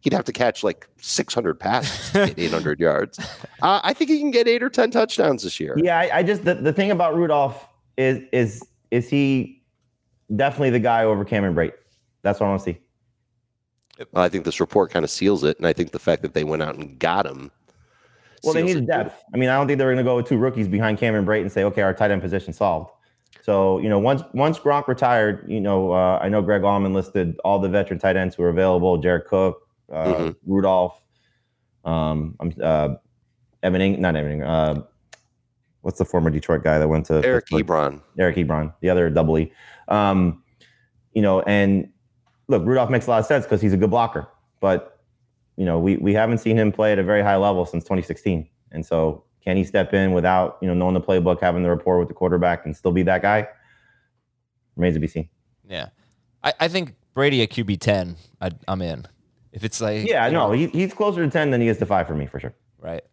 [0.00, 3.18] He'd have to catch like 600 passes to get 800 yards.
[3.62, 5.74] Uh, I think he can get eight or 10 touchdowns this year.
[5.82, 9.62] Yeah, I, I just the, the thing about Rudolph is is is he
[10.36, 11.72] definitely the guy over Cameron Brate.
[12.22, 12.78] That's what I want to see.
[14.12, 15.56] Well, I think this report kind of seals it.
[15.58, 17.50] And I think the fact that they went out and got him.
[18.42, 18.86] Well, they seals needed it.
[18.88, 19.24] depth.
[19.32, 21.40] I mean, I don't think they're going to go with two rookies behind Cameron Brate
[21.42, 22.90] and say, okay, our tight end position solved.
[23.44, 27.38] So, you know, once once Gronk retired, you know, uh, I know Greg Auman listed
[27.44, 30.36] all the veteran tight ends who are available: Jared Cook, uh, Mhm.
[30.46, 30.98] Rudolph,
[31.84, 32.94] um, I'm uh,
[33.62, 34.82] Evan, Ing- not Evan, Ing- uh,
[35.82, 37.66] what's the former Detroit guy that went to Eric Pittsburgh?
[37.66, 38.00] Ebron.
[38.18, 39.52] Eric Ebron, the other double E.
[39.88, 40.42] Um,
[41.12, 41.90] you know, and
[42.48, 44.26] look, Rudolph makes a lot of sense because he's a good blocker,
[44.60, 45.00] but
[45.56, 48.48] you know, we we haven't seen him play at a very high level since 2016,
[48.72, 51.98] and so can he step in without you know knowing the playbook, having the rapport
[51.98, 53.46] with the quarterback, and still be that guy?
[54.76, 55.28] Remains to be seen.
[55.68, 55.88] yeah,
[56.42, 58.16] I, I think Brady at QB ten.
[58.40, 59.06] I, I'm in.
[59.54, 61.78] If it's like Yeah, you no, know, he, he's closer to 10 than he is
[61.78, 62.52] to five for me for sure.
[62.80, 63.04] Right.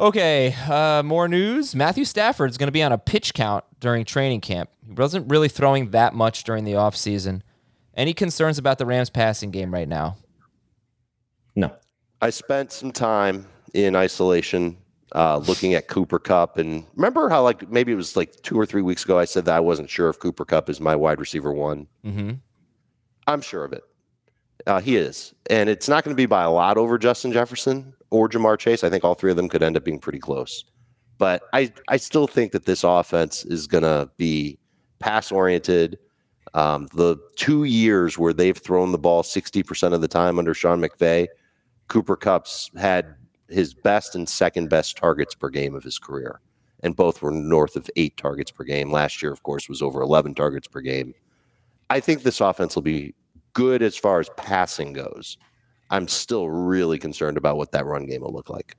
[0.00, 1.74] Okay, uh, more news.
[1.76, 4.70] Matthew Stafford's going to be on a pitch count during training camp.
[4.84, 7.42] He wasn't really throwing that much during the offseason.
[7.94, 10.16] Any concerns about the Rams passing game right now?
[11.54, 11.76] No,
[12.22, 14.78] I spent some time in isolation
[15.14, 16.58] uh, looking at Cooper Kupp.
[16.58, 19.44] And remember how, like, maybe it was like two or three weeks ago, I said
[19.44, 21.86] that I wasn't sure if Cooper Kupp is my wide receiver one.
[22.04, 22.32] Mm-hmm.
[23.26, 23.82] I'm sure of it.
[24.66, 25.34] Uh, he is.
[25.50, 28.84] And it's not going to be by a lot over Justin Jefferson or Ja'Marr Chase.
[28.84, 30.64] I think all three of them could end up being pretty close.
[31.18, 34.58] But I, I still think that this offense is going to be
[34.98, 35.98] pass oriented.
[36.54, 40.80] Um, the two years where they've thrown the ball 60% of the time under Sean
[40.80, 41.28] McVay,
[41.88, 43.14] Cooper Kupp's had
[43.48, 46.40] his best and second best targets per game of his career.
[46.82, 48.90] And both were north of eight targets per game.
[48.90, 51.14] Last year, of course, was over 11 targets per game.
[51.90, 53.14] I think this offense will be
[53.52, 55.36] good as far as passing goes.
[55.90, 58.76] I'm still really concerned about what that run game will look like.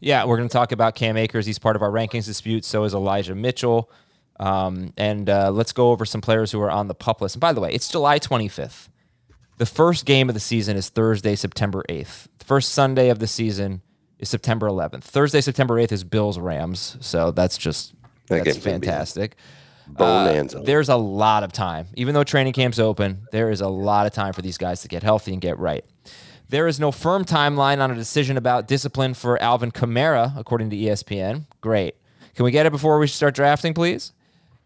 [0.00, 1.46] Yeah, we're going to talk about Cam Akers.
[1.46, 2.64] He's part of our rankings dispute.
[2.64, 3.90] So is Elijah Mitchell.
[4.40, 7.34] Um, and uh, let's go over some players who are on the pup list.
[7.34, 8.88] And by the way, it's July 25th.
[9.58, 12.28] The first game of the season is Thursday, September 8th.
[12.38, 13.82] The first Sunday of the season
[14.18, 15.04] is September 11th.
[15.04, 16.96] Thursday, September 8th is Bills Rams.
[17.00, 17.92] So that's just
[18.28, 19.36] That that's game's gonna be fantastic.
[19.96, 21.86] Uh, there's a lot of time.
[21.94, 24.88] Even though training camp's open, there is a lot of time for these guys to
[24.88, 25.84] get healthy and get right.
[26.50, 30.76] There is no firm timeline on a decision about discipline for Alvin Kamara, according to
[30.76, 31.46] ESPN.
[31.60, 31.94] Great.
[32.34, 34.12] Can we get it before we start drafting, please?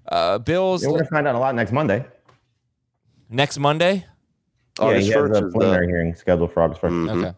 [0.09, 2.05] Uh, Bills Yeah, we're going to find out a lot next Monday.
[3.31, 4.07] next Monday.
[4.81, 6.91] yeah, he has a preliminary the, hearing scheduled for August 1st.
[6.93, 7.25] Mhm.
[7.25, 7.37] Okay.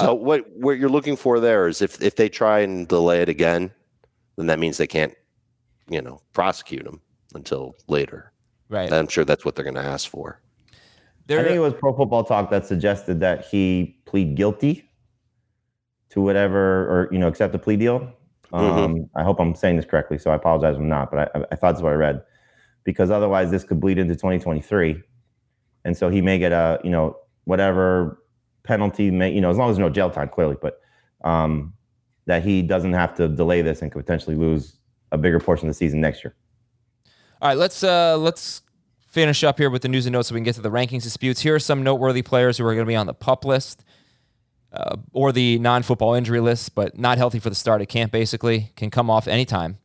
[0.00, 3.28] So what what you're looking for there is if if they try and delay it
[3.28, 3.70] again,
[4.36, 5.14] then that means they can't,
[5.88, 7.00] you know, prosecute him
[7.34, 8.32] until later.
[8.68, 8.92] Right.
[8.92, 10.40] I'm sure that's what they're going to ask for.
[11.26, 14.88] There, I think it was Pro Football Talk that suggested that he plead guilty
[16.10, 18.12] to whatever, or you know, accept a plea deal.
[18.52, 21.44] Um, I hope I'm saying this correctly, so I apologize if I'm not, but I,
[21.52, 22.22] I thought that's what I read.
[22.84, 25.02] Because otherwise, this could bleed into 2023,
[25.84, 28.21] and so he may get a you know whatever
[28.64, 30.80] penalty, you know as long as there's no jail time, clearly, but
[31.24, 31.72] um,
[32.26, 34.76] that he doesn't have to delay this and could potentially lose
[35.10, 36.34] a bigger portion of the season next year.
[37.40, 38.62] All right, let's uh let's
[39.08, 41.02] finish up here with the news and notes so we can get to the rankings
[41.02, 41.40] disputes.
[41.40, 43.84] Here are some noteworthy players who are going to be on the pup list
[44.72, 48.10] uh, or the non-football injury list, but not healthy for the start of camp.
[48.10, 49.78] Basically, can come off anytime.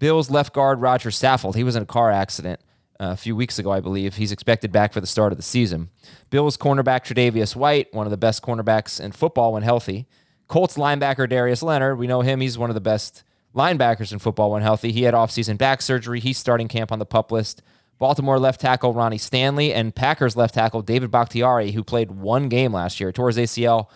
[0.00, 1.54] Bills left guard Roger Saffold.
[1.54, 2.60] He was in a car accident
[3.00, 4.16] a few weeks ago, I believe.
[4.16, 5.90] He's expected back for the start of the season.
[6.30, 10.06] Bills cornerback Tre'Davious White, one of the best cornerbacks in football when healthy.
[10.48, 11.98] Colts linebacker Darius Leonard.
[11.98, 12.40] We know him.
[12.40, 13.24] He's one of the best
[13.54, 14.92] linebackers in football when healthy.
[14.92, 16.20] He had offseason back surgery.
[16.20, 17.62] He's starting camp on the pup list.
[17.98, 22.72] Baltimore left tackle Ronnie Stanley and Packers left tackle David Bakhtiari, who played one game
[22.72, 23.86] last year, tore his ACL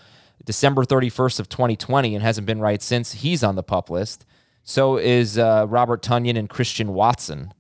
[0.45, 3.15] December 31st of 2020 and hasn't been right since.
[3.15, 4.25] He's on the pup list.
[4.63, 7.53] So is uh, Robert Tonyan and Christian Watson.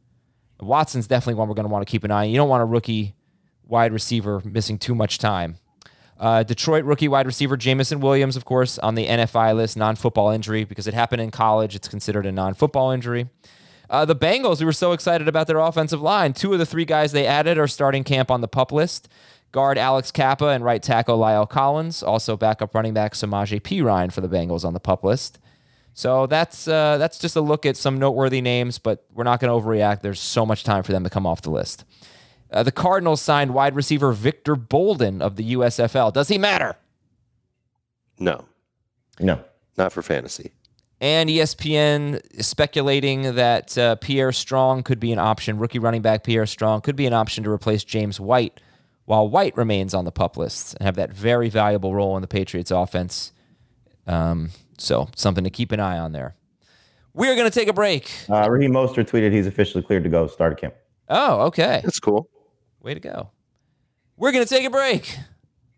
[0.60, 2.30] Watson's definitely one we're going to want to keep an eye on.
[2.30, 3.14] You don't want a rookie
[3.66, 5.56] wide receiver missing too much time.
[6.18, 10.30] Uh, Detroit rookie wide receiver Jameson Williams, of course, on the NFI list, non football
[10.30, 11.74] injury, because it happened in college.
[11.74, 13.28] It's considered a non football injury.
[13.88, 16.32] Uh, the Bengals, we were so excited about their offensive line.
[16.32, 19.08] Two of the three guys they added are starting camp on the pup list.
[19.52, 22.02] Guard Alex Cappa and right tackle La'el Collins.
[22.02, 25.38] Also backup running back Samaje Perine for the Bengals on the pup list.
[25.98, 29.48] So that's uh, that's just a look at some noteworthy names, but we're not going
[29.50, 30.02] to overreact.
[30.02, 31.84] There's so much time for them to come off the list.
[32.52, 36.12] Uh, the Cardinals signed wide receiver Victor Bolden of the USFL.
[36.12, 36.76] Does he matter?
[38.18, 38.44] No,
[39.18, 39.40] No.
[39.78, 40.52] not for fantasy.
[41.00, 45.56] And ESPN speculating that uh, Pierre Strong could be an option.
[45.58, 48.60] Rookie running back Pierre Strong could be an option to replace James White,
[49.06, 52.28] while White remains on the pup list and have that very valuable role in the
[52.28, 53.32] Patriots offense.
[54.06, 56.36] Um, so something to keep an eye on there.
[57.14, 58.10] We are going to take a break.
[58.28, 60.74] Uh, Raheem Mostert tweeted he's officially cleared to go start a camp.
[61.08, 61.80] Oh, okay.
[61.82, 62.28] That's cool.
[62.80, 63.30] Way to go.
[64.16, 65.16] We're going to take a break.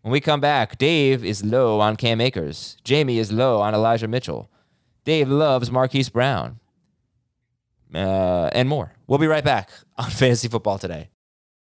[0.01, 2.77] When we come back, Dave is low on Cam Akers.
[2.83, 4.49] Jamie is low on Elijah Mitchell.
[5.05, 6.59] Dave loves Marquise Brown.
[7.93, 8.93] Uh, and more.
[9.07, 11.09] We'll be right back on Fantasy Football Today.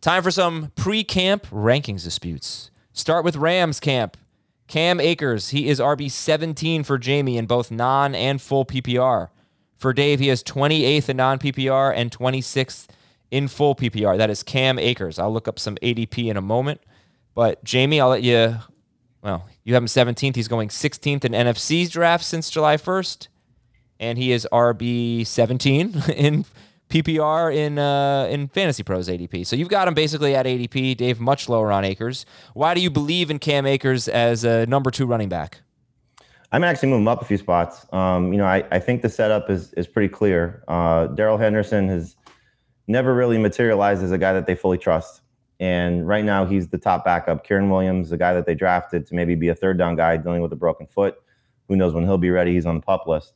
[0.00, 2.70] Time for some pre camp rankings disputes.
[2.92, 4.16] Start with Rams camp.
[4.68, 9.28] Cam Akers, he is RB 17 for Jamie in both non and full PPR.
[9.76, 12.86] For Dave, he is 28th in non PPR and 26th
[13.30, 14.16] in full PPR.
[14.16, 15.18] That is Cam Akers.
[15.18, 16.80] I'll look up some ADP in a moment.
[17.34, 18.56] But Jamie, I'll let you.
[19.22, 20.36] Well, you have him 17th.
[20.36, 23.28] He's going 16th in NFFC's draft since July 1st.
[23.98, 26.44] And he is RB 17 in
[26.88, 29.46] PPR in uh, in Fantasy Pros ADP.
[29.46, 30.96] So you've got him basically at ADP.
[30.96, 32.24] Dave much lower on Akers.
[32.54, 35.60] Why do you believe in Cam Akers as a number two running back?
[36.50, 37.86] I'm actually moving up a few spots.
[37.92, 40.64] Um, you know, I, I think the setup is is pretty clear.
[40.66, 42.16] Uh, Darrell Henderson has
[42.86, 45.20] never really materialized as a guy that they fully trust.
[45.60, 47.46] And right now, he's the top backup.
[47.46, 50.40] Kyren Williams, the guy that they drafted to maybe be a third down guy dealing
[50.40, 51.16] with a broken foot.
[51.68, 52.54] Who knows when he'll be ready?
[52.54, 53.34] He's on the pup list.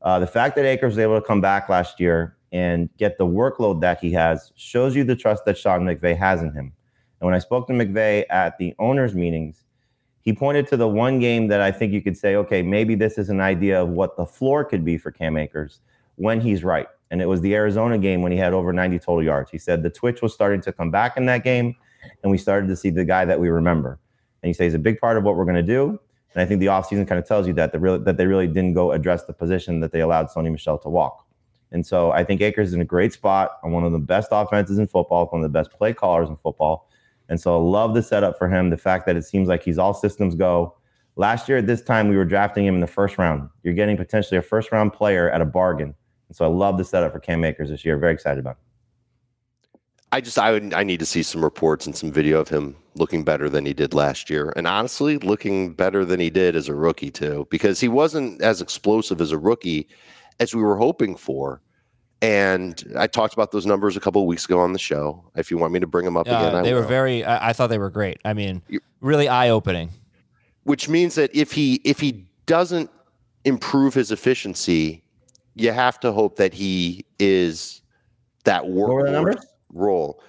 [0.00, 3.26] Uh, the fact that Akers was able to come back last year and get the
[3.26, 6.72] workload that he has shows you the trust that Sean McVay has in him.
[7.20, 9.64] And when I spoke to McVay at the owners' meetings,
[10.22, 13.18] he pointed to the one game that I think you could say, okay, maybe this
[13.18, 15.80] is an idea of what the floor could be for Cam Akers
[16.14, 16.86] when he's right.
[17.10, 19.50] and it was the Arizona game when he had over 90 total yards.
[19.50, 21.76] He said the twitch was starting to come back in that game,
[22.22, 24.00] and we started to see the guy that we remember.
[24.42, 26.00] And he says a big part of what we're going to do.
[26.34, 28.46] And I think the offseason kind of tells you that the real, that they really
[28.46, 31.25] didn't go address the position that they allowed Sony Michel to walk.
[31.72, 34.28] And so I think Akers is in a great spot on one of the best
[34.30, 36.88] offenses in football, one of the best play callers in football.
[37.28, 38.70] And so I love the setup for him.
[38.70, 40.76] The fact that it seems like he's all systems go.
[41.16, 43.48] Last year at this time, we were drafting him in the first round.
[43.62, 45.94] You're getting potentially a first round player at a bargain.
[46.28, 47.96] And so I love the setup for Cam Akers this year.
[47.96, 48.66] Very excited about it.
[50.12, 52.76] I just I would I need to see some reports and some video of him
[52.94, 56.68] looking better than he did last year, and honestly, looking better than he did as
[56.68, 59.88] a rookie too, because he wasn't as explosive as a rookie
[60.40, 61.60] as we were hoping for.
[62.22, 65.30] And I talked about those numbers a couple of weeks ago on the show.
[65.36, 67.24] If you want me to bring them up Uh, again, I they were very.
[67.24, 68.18] I, I thought they were great.
[68.24, 69.90] I mean, You- really eye opening.
[70.64, 72.90] which means that if he if he doesn't
[73.44, 75.02] improve his efficiency,
[75.54, 77.82] you have to hope that he is
[78.44, 80.22] that were the workhorse role.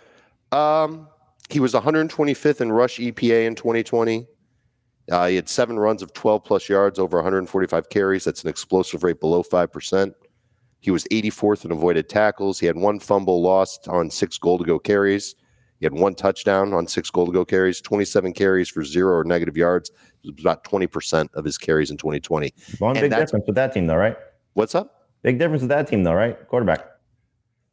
[0.51, 1.07] Um,
[1.49, 4.27] he was 125th in rush EPA in 2020.
[5.11, 8.23] Uh, he had seven runs of 12 plus yards over 145 carries.
[8.23, 10.13] That's an explosive rate below five percent.
[10.79, 12.59] He was 84th in avoided tackles.
[12.59, 15.35] He had one fumble lost on six goal to go carries.
[15.79, 19.23] He had one touchdown on six goal to go carries, 27 carries for zero or
[19.23, 19.91] negative yards.
[20.23, 22.53] It was about 20% of his carries in 2020.
[22.79, 24.17] One And big difference with that team, though, right?
[24.53, 25.09] What's up?
[25.21, 26.47] Big difference with that team, though, right?
[26.47, 26.85] Quarterback.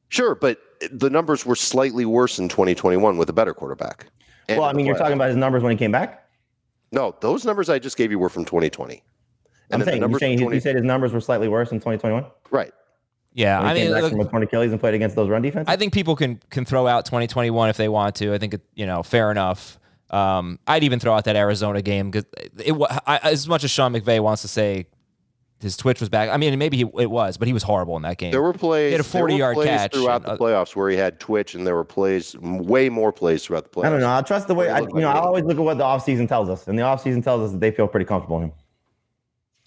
[0.08, 0.58] Sure, but
[0.90, 4.06] the numbers were slightly worse in 2021 with a better quarterback.
[4.50, 6.23] Well, I mean, you're talking about his numbers when he came back.
[6.94, 8.94] No, those numbers I just gave you were from 2020.
[8.94, 9.02] I'm
[9.70, 11.78] then the saying, you numbers saying from you said his numbers were slightly worse in
[11.78, 12.24] 2021.
[12.50, 12.72] right.
[13.36, 15.42] Yeah, I came mean, back look, from a torn Achilles and played against those run
[15.42, 15.72] defenses.
[15.72, 18.32] I think people can can throw out 2021 if they want to.
[18.32, 19.80] I think it, you know, fair enough.
[20.10, 22.26] Um, I'd even throw out that Arizona game because
[22.64, 24.86] it, wa- I, as much as Sean McVay wants to say
[25.64, 26.30] his twitch was back.
[26.30, 28.30] I mean, maybe he, it was, but he was horrible in that game.
[28.30, 28.90] There were plays.
[28.90, 31.66] He had a 40-yard plays catch throughout and, the playoffs where he had twitch, and
[31.66, 33.86] there were plays, way more plays throughout the playoffs.
[33.86, 34.16] I don't know.
[34.16, 35.08] I trust the way I, you looked know.
[35.08, 37.60] I always look at what the offseason tells us, and the offseason tells us that
[37.60, 38.52] they feel pretty comfortable in him.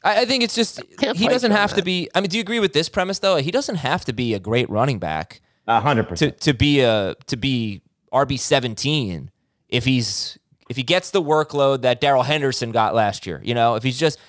[0.03, 2.09] I, I think it's just he doesn't on have to be.
[2.15, 3.37] I mean, do you agree with this premise though?
[3.37, 7.15] He doesn't have to be a great running back A hundred percent to be a
[7.27, 7.81] to be
[8.13, 9.31] RB seventeen
[9.69, 10.37] if he's
[10.69, 13.41] if he gets the workload that Darrell Henderson got last year.
[13.43, 14.19] You know, if he's just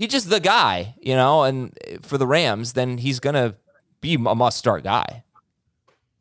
[0.00, 0.96] he's just the guy.
[1.00, 3.54] You know, and for the Rams, then he's gonna
[4.00, 5.22] be a must start guy.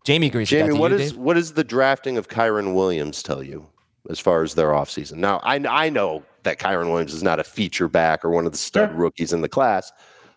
[0.06, 0.50] Jamie agrees.
[0.50, 1.20] Jamie, what you, is Dave?
[1.20, 3.68] what does the drafting of Kyren Williams tell you
[4.10, 5.14] as far as their offseason?
[5.18, 8.52] Now, I I know that Kyren Williams is not a feature back or one of
[8.52, 8.98] the stud Sure.
[8.98, 9.92] rookies in the class,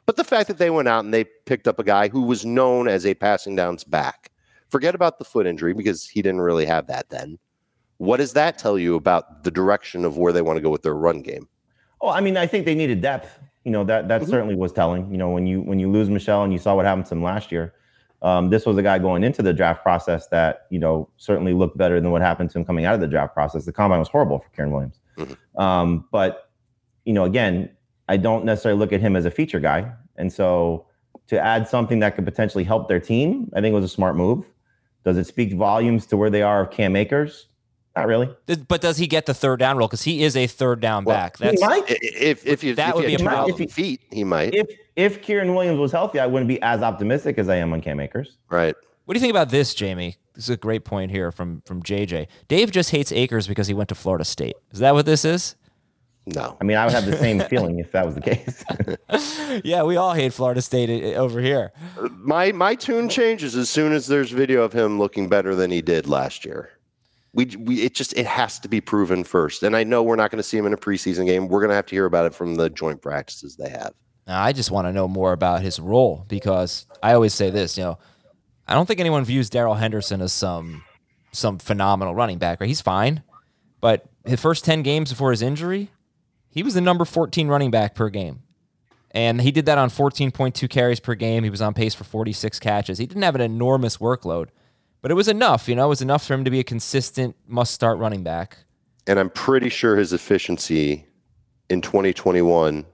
[0.06, 2.44] but the fact that they went out and they picked up a guy who was
[2.44, 4.30] known as a passing downs back.
[4.68, 7.38] Forget about the foot injury because he didn't really have that then.
[7.98, 10.82] What does that tell you about the direction of where they want to go with
[10.82, 11.46] their run game?
[12.02, 13.38] Oh, I mean, I think they needed depth.
[13.64, 15.08] You know that that certainly was telling.
[15.10, 17.22] You know, when you when you lose Michel and you saw what happened to him
[17.22, 17.74] last year,
[18.20, 21.78] um, this was a guy going into the draft process that you know certainly looked
[21.78, 23.64] better than what happened to him coming out of the draft process.
[23.64, 25.00] The combine was horrible for Kyren Williams,
[25.56, 26.50] um, but
[27.04, 27.70] you know, again,
[28.08, 30.86] I don't necessarily look at him as a feature guy, and so
[31.28, 34.44] to add something that could potentially help their team, I think was a smart move.
[35.04, 37.46] Does it speak volumes to where they are of Cam Akers?
[37.94, 38.30] Not really.
[38.68, 39.86] But does he get the third down role?
[39.86, 41.36] Because he is a third down Well, back.
[41.38, 41.84] He That's might.
[41.90, 43.54] I- If if you That if would he be a problem.
[43.56, 44.54] 12 feet, he might.
[44.54, 47.80] if if Kyren Williams was healthy, I wouldn't be as optimistic as I am on
[47.82, 48.38] Cam Akers.
[48.50, 48.74] right.
[49.04, 50.16] What do you think about this, Jamie?
[50.34, 52.28] This is a great point here from from JJ.
[52.48, 54.54] Dave just hates Akers because he went to Florida State.
[54.70, 55.56] Is that what this is?
[56.24, 56.56] No.
[56.60, 58.64] I mean, I would have the same feeling if that was the case.
[59.64, 61.72] Yeah, we all hate Florida State uh, over here.
[62.16, 65.82] my my tune changes as soon as there's video of him looking better than he
[65.82, 66.70] did last year.
[67.34, 69.62] We, we it just it has to be proven first.
[69.62, 71.48] And I know we're not going to see him in a preseason game.
[71.48, 73.94] We're going to have to hear about it from the joint practices they have.
[74.26, 77.78] Now, I just want to know more about his role because I always say this.
[77.78, 77.98] You know,
[78.68, 80.84] I don't think anyone views Darrell Henderson as some
[81.32, 82.60] some phenomenal running back.
[82.60, 82.68] Right?
[82.68, 83.22] He's fine,
[83.80, 85.90] but his first ten games before his injury,
[86.50, 88.42] he was the number fourteen running back per game.
[89.12, 91.44] And he did that on 14.2 carries per game.
[91.44, 92.98] He was on pace for 46 catches.
[92.98, 94.48] He didn't have an enormous workload,
[95.02, 95.68] but it was enough.
[95.68, 98.58] You know, it was enough for him to be a consistent must start running back.
[99.06, 101.06] And I'm pretty sure his efficiency
[101.68, 102.86] in 2021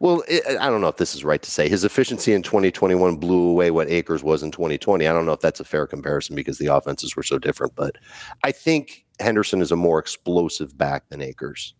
[0.00, 1.66] well, it, I don't know if this is right to say.
[1.66, 5.06] His efficiency in 2021 blew away what Akers was in 2020.
[5.06, 7.96] I don't know if that's a fair comparison because the offenses were so different, but
[8.42, 11.74] I think Henderson is a more explosive back than Akers.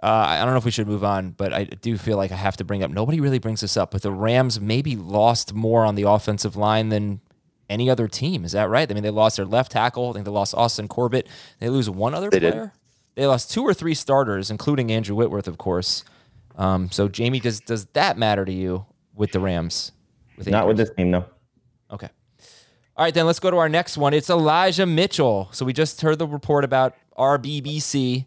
[0.00, 2.36] Uh, I don't know if we should move on, but I do feel like I
[2.36, 2.90] have to bring up.
[2.92, 6.90] Nobody really brings this up, but the Rams maybe lost more on the offensive line
[6.90, 7.20] than
[7.70, 8.44] any other team.
[8.44, 8.90] Is that right?
[8.90, 10.10] I mean, they lost their left tackle.
[10.10, 11.26] I think they lost Austin Corbett.
[11.58, 12.52] They lose one other They did.
[12.52, 12.72] player.
[13.14, 16.04] They lost two or three starters, including Andrew Whitworth, of course.
[16.56, 19.92] Um, so, Jamie, does does that matter to you with the Rams?
[20.36, 21.24] With Not with this team, no.
[21.90, 22.08] Okay.
[22.96, 24.12] All right, then let's go to our next one.
[24.14, 25.48] It's Elijah Mitchell.
[25.52, 28.26] So we just heard the report about RBBC,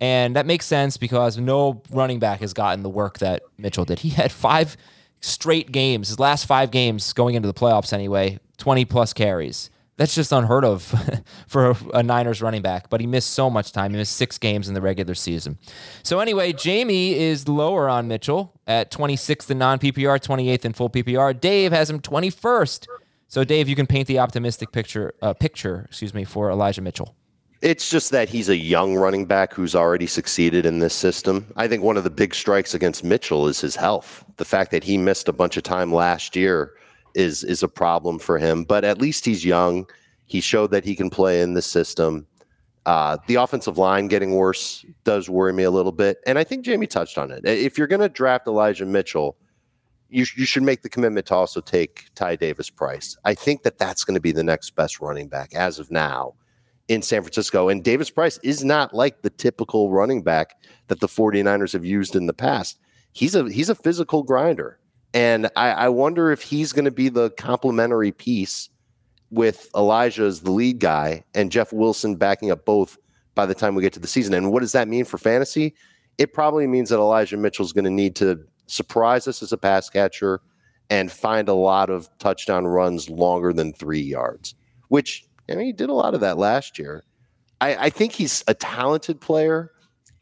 [0.00, 4.00] and that makes sense because no running back has gotten the work that Mitchell did.
[4.00, 4.76] He had five
[5.20, 9.70] straight games, his last five games going into the playoffs anyway, 20 plus carries.
[9.96, 10.94] That's just unheard of
[11.46, 13.90] for a Niners running back, but he missed so much time.
[13.90, 15.58] He missed six games in the regular season.
[16.02, 20.88] So, anyway, Jamie is lower on Mitchell at 26th in non PPR, 28th in full
[20.88, 21.38] PPR.
[21.38, 22.86] Dave has him 21st.
[23.28, 27.14] So, Dave, you can paint the optimistic picture, uh, picture, excuse me, for Elijah Mitchell.
[27.62, 31.52] It's just that he's a young running back who's already succeeded in this system.
[31.56, 34.24] I think one of the big strikes against Mitchell is his health.
[34.38, 36.72] The fact that he missed a bunch of time last year
[37.14, 38.64] is is a problem for him.
[38.64, 39.86] But at least he's young.
[40.24, 42.26] He showed that he can play in the system.
[42.86, 46.64] Uh, the offensive line getting worse does worry me a little bit, and I think
[46.64, 47.44] Jamie touched on it.
[47.44, 49.36] If you're going to draft Elijah Mitchell,
[50.08, 53.18] you sh- you should make the commitment to also take Ty Davis Price.
[53.26, 56.34] I think that that's going to be the next best running back as of now
[56.90, 57.68] in San Francisco.
[57.68, 60.56] And Davis Price is not like the typical running back
[60.88, 62.80] that the 49ers have used in the past.
[63.12, 64.78] He's a he's a physical grinder.
[65.14, 68.70] And I, I wonder if he's going to be the complementary piece
[69.30, 72.98] with Elijah as the lead guy and Jeff Wilson backing up both
[73.36, 74.34] by the time we get to the season.
[74.34, 75.74] And what does that mean for fantasy?
[76.18, 79.88] It probably means that Elijah Mitchell's going to need to surprise us as a pass
[79.88, 80.40] catcher
[80.90, 84.56] and find a lot of touchdown runs longer than three yards,
[84.88, 87.04] which I mean, he did a lot of that last year.
[87.60, 89.72] I, I think he's a talented player.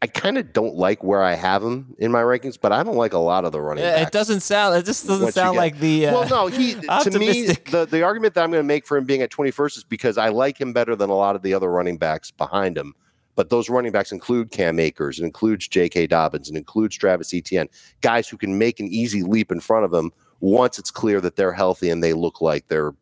[0.01, 2.97] I kind of don't like where I have him in my rankings, but I don't
[2.97, 4.09] like a lot of the running Yeah, backs.
[4.09, 6.07] It doesn't sound, it just doesn't sound like the.
[6.07, 8.97] Uh, well, no, he to me the, the argument that I'm going to make for
[8.97, 11.53] him being at 21st is because I like him better than a lot of the
[11.53, 12.95] other running backs behind him.
[13.35, 16.09] But those running backs include Cam Akers, and includes J.K.
[16.09, 17.69] Dobbins, and includes Travis Etienne,
[18.01, 20.11] guys who can make an easy leap in front of him
[20.41, 22.95] once it's clear that they're healthy and they look like they're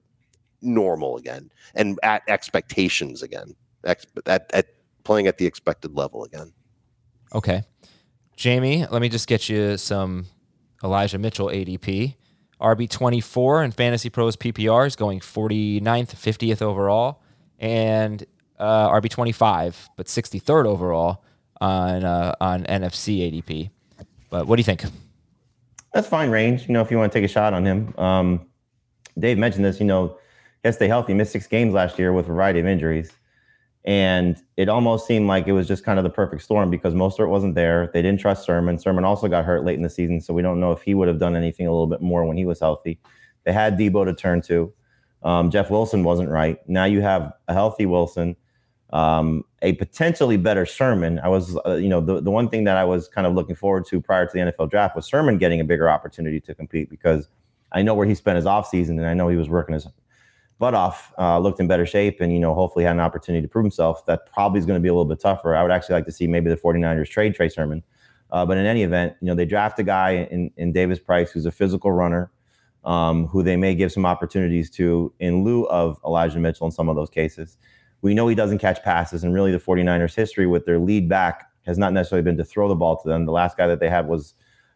[0.63, 3.55] normal again and at expectations again,
[3.85, 4.67] Ex- at, at
[5.05, 6.53] playing at the expected level again.
[7.35, 7.63] Okay.
[8.37, 10.27] Jamie, let me just get you some
[10.83, 12.15] Elijah Mitchell ADP.
[12.61, 17.23] RB24 in Fantasy Pros PPR is going 49th, 50th overall,
[17.59, 18.25] and
[18.59, 21.23] uh, RB25, but 63rd overall
[21.61, 23.71] on uh, on NFFC ADP.
[24.31, 24.85] But what do you think?
[25.93, 26.67] That's fine range.
[26.67, 27.95] You know, if you want to take a shot on him.
[27.99, 28.47] Um,
[29.19, 29.81] Dave mentioned this.
[29.81, 30.19] You know, he has
[30.67, 31.13] to stay healthy.
[31.13, 33.13] He missed six games last year with a variety of injuries,
[33.85, 37.29] and it almost seemed like it was just kind of the perfect storm because Mostert
[37.29, 37.91] wasn't there.
[37.93, 38.79] They didn't trust Sermon.
[38.79, 41.09] Sermon also got hurt late in the season, so we don't know if he would
[41.09, 42.99] have done anything a little bit more when he was healthy.
[43.45, 44.73] They had Deebo to turn to.
[45.23, 46.59] Um, Jeff Wilson wasn't right.
[46.69, 48.37] Now you have a healthy Wilson,
[48.91, 51.19] um, a potentially better Sermon.
[51.21, 53.57] I was, uh, you know, the, the one thing that I was kind of looking
[53.57, 56.91] forward to prior to the NFL draft was Sermon getting a bigger opportunity to compete
[56.91, 57.29] because
[57.73, 59.87] I know where he spent his offseason and I know he was working his
[60.59, 63.49] butt off, uh, looked in better shape, and, you know, hopefully had an opportunity to
[63.49, 64.07] prove himself.
[64.07, 65.55] That probably is going to be a little bit tougher.
[65.55, 67.83] I would actually like to see maybe the 49ers trade Trey Sermon.
[68.31, 71.31] Uh, but in any event, you know, they draft a guy in, in Davis Price
[71.31, 72.31] who's a physical runner,
[72.85, 76.89] um, who they may give some opportunities to in lieu of Elijah Mitchell in some
[76.89, 77.57] of those cases.
[78.03, 81.47] We know he doesn't catch passes, and really the 49ers' history with their lead back
[81.67, 83.27] has not necessarily been to throw the ball to them.
[83.27, 84.35] The last guy that they had was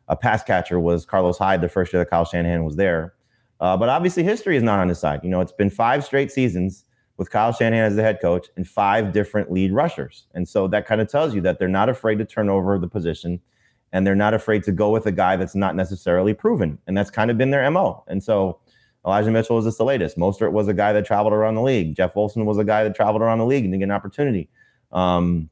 [0.09, 3.15] a pass catcher was Carlos Hyde the first year that Kyle Shanahan was there.
[3.61, 5.21] Uh, but obviously, history is not on his side.
[5.23, 6.85] You know, it's been five straight seasons
[7.19, 10.25] with Kyle Shanahan as the head coach and five different lead rushers.
[10.35, 12.89] And so that kind of tells you that they're not afraid to turn over the
[12.89, 13.41] position
[13.93, 16.79] and they're not afraid to go with a guy that's not necessarily proven.
[16.87, 18.05] And that's kind of been their MO.
[18.07, 18.59] And so
[19.05, 20.17] Elijah Mitchell was just the latest.
[20.17, 21.95] Mostert was a guy that traveled around the league.
[21.95, 24.49] Jeff Wilson was a guy that traveled around the league and didn't get an opportunity.
[24.93, 25.51] Um,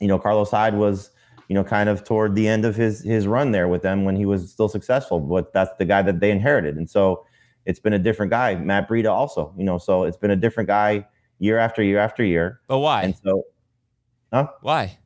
[0.00, 1.10] you know, Carlos Hyde was,
[1.48, 4.16] you know, kind of toward the end of his his run there with them when
[4.16, 5.20] he was still successful.
[5.20, 6.76] But that's the guy that they inherited.
[6.76, 7.24] And so
[7.64, 8.54] it's been a different guy.
[8.54, 11.06] Matt Breida also, you know, so it's been a different guy
[11.38, 12.60] year after year after year.
[12.68, 13.02] But why?
[13.02, 13.44] And so
[14.32, 14.48] huh?
[14.62, 14.98] why?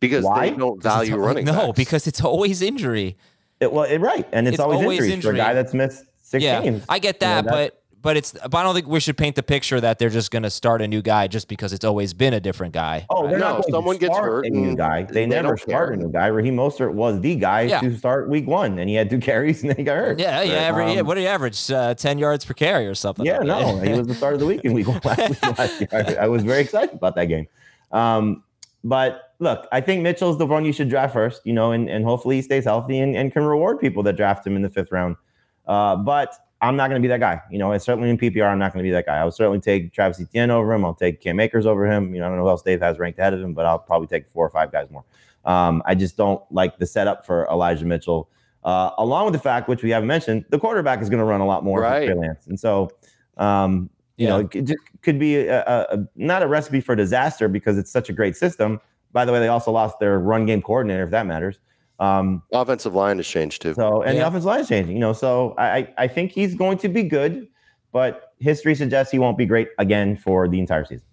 [0.00, 0.50] Because Why?
[0.50, 1.76] they don't value al- running No, backs.
[1.76, 3.16] because it's always injury.
[3.60, 4.26] it well, it, right.
[4.32, 6.84] And it's, It's always, always injuries for a guy that's missed six yeah, games.
[6.88, 9.36] I get You know, that, but but it's but I don't think we should paint
[9.36, 12.12] the picture that they're just going to start a new guy just because it's always
[12.12, 13.06] been a different guy.
[13.08, 15.04] Oh, they're No, not someone gets hurt a new guy.
[15.04, 15.92] They, they never start care.
[15.92, 16.26] a new guy.
[16.26, 17.80] Raheem Mostert was the guy Yeah.
[17.80, 20.18] to start week one, and he had two carries, and then he got hurt.
[20.18, 20.52] Yeah, yeah.
[20.54, 20.62] Right.
[20.64, 21.70] Every, yeah Um, what do you average?
[21.70, 23.24] Uh, Ten yards per carry or something?
[23.24, 23.86] Yeah, like no, that.
[23.88, 25.88] he was the start of the week in week one last, last year.
[25.92, 27.46] I, I was very excited about that game.
[27.92, 28.42] Um,
[28.84, 32.04] but look, I think Mitchell's the one you should draft first, you know, and, and
[32.04, 34.90] hopefully he stays healthy and, and can reward people that draft him in the fifth
[34.90, 35.14] round.
[35.68, 37.42] Uh, but I'm not going to be that guy.
[37.50, 39.18] You know, and certainly in PPR, I'm not going to be that guy.
[39.18, 40.84] I would certainly take Travis Etienne over him.
[40.84, 42.14] I'll take Cam Akers over him.
[42.14, 43.78] You know, I don't know who else Dave has ranked ahead of him, but I'll
[43.78, 45.04] probably take four or five guys more.
[45.44, 48.30] Um, I just don't like the setup for Elijah Mitchell.
[48.64, 51.40] Uh, along with the fact, which we haven't mentioned, the quarterback is going to run
[51.40, 52.06] a lot more Right.
[52.08, 52.90] for Trey Lance, and so
[53.38, 54.70] um, you know, it
[55.02, 58.80] could be a, a, not a recipe for disaster because it's such a great system.
[59.12, 61.58] By the way, they also lost their run game coordinator, if that matters.
[62.02, 63.74] Um, Offensive line has changed too.
[63.74, 64.22] so, and Yeah.
[64.22, 65.12] the offensive line is changing, you know.
[65.12, 67.46] So, I, I I think he's going to be good,
[67.92, 71.06] but history suggests he won't be great again for the entire season.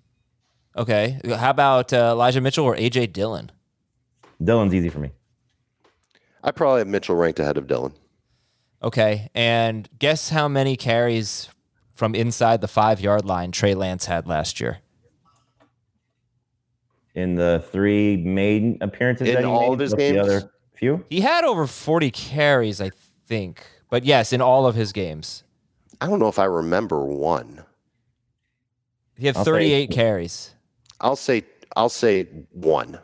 [0.75, 1.19] Okay.
[1.37, 3.51] How about uh, Elijah Mitchell or AJ Dillon?
[4.43, 5.11] Dillon's easy for me.
[6.43, 7.93] I probably have Mitchell ranked ahead of Dillon.
[8.81, 9.29] Okay.
[9.35, 11.49] And guess how many carries
[11.93, 14.79] from inside the five yard line Trey Lance had last year?
[17.15, 20.45] In the three main appearances, In that he all made, of his what's the games?
[20.81, 21.05] Other few.
[21.09, 22.91] He had over 40 carries, I
[23.27, 23.63] think.
[23.89, 25.43] But yes, in all of his games.
[26.01, 27.63] I don't know if I remember one.
[29.17, 30.55] He had I'll say- 38 carries.
[31.01, 31.43] I'll say
[31.75, 32.99] I'll say one.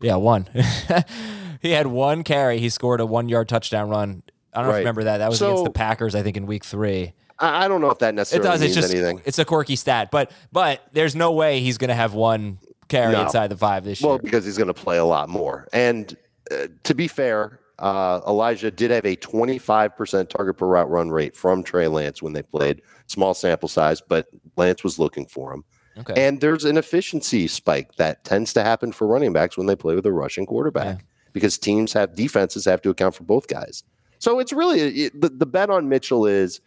[0.00, 0.48] Yeah, one.
[1.62, 2.58] he had one carry.
[2.58, 4.22] He scored a one yard touchdown run.
[4.52, 4.78] I don't know if Right.
[4.80, 5.18] remember that.
[5.18, 7.12] That was against the Packers, I think, in week three.
[7.38, 8.62] I, I don't know if that necessarily It necessarily does.
[8.62, 9.22] It's means just anything.
[9.24, 12.58] it's a quirky stat, but but there's no way he's going to have one
[12.88, 13.22] carry No.
[13.22, 14.08] inside the five this year.
[14.08, 14.22] Well, year.
[14.22, 15.66] because he's going to play a lot more.
[15.72, 16.14] And
[16.50, 21.36] uh, to be fair, uh, Elijah did have a 25% target per route run rate
[21.36, 22.82] from Trey Lance when they played.
[23.06, 24.26] Small sample size, but
[24.56, 25.64] Lance was looking for him.
[25.98, 26.26] Okay.
[26.26, 29.94] And there's an efficiency spike that tends to happen for running backs when they play
[29.94, 33.84] with a rushing quarterback because teams have defenses have to account for both guys.
[34.18, 36.60] So it's really it, the, the bet on Mitchell is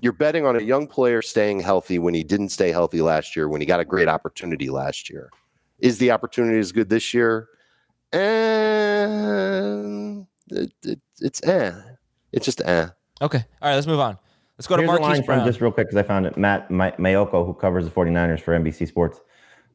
[0.00, 3.48] you're betting on a young player staying healthy when he didn't stay healthy last year
[3.48, 5.30] when he got a great opportunity last year.
[5.78, 7.48] Is the opportunity as good this year?
[8.92, 11.72] And it, it, it's eh.
[12.32, 12.88] It's just eh.
[13.20, 13.44] okay.
[13.60, 14.18] All right, let's move on.
[14.58, 15.46] Let's go to Here's a line Marquise from Brown.
[15.46, 16.36] just real quick because I found it.
[16.36, 19.20] Matt My- Maiocco, who covers the 49ers for NBC Sports,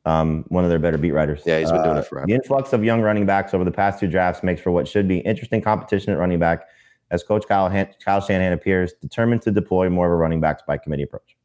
[0.05, 1.41] um, one of their better beat writers.
[1.45, 2.27] Yeah, he's been doing Uh, it forever.
[2.27, 5.07] The influx of young running backs over the past two drafts makes for what should
[5.07, 6.65] be interesting competition at running back,
[7.11, 10.61] as Coach Kyle, Han- Kyle Shanahan appears determined to deploy more of a running backs
[10.65, 11.35] by committee approach.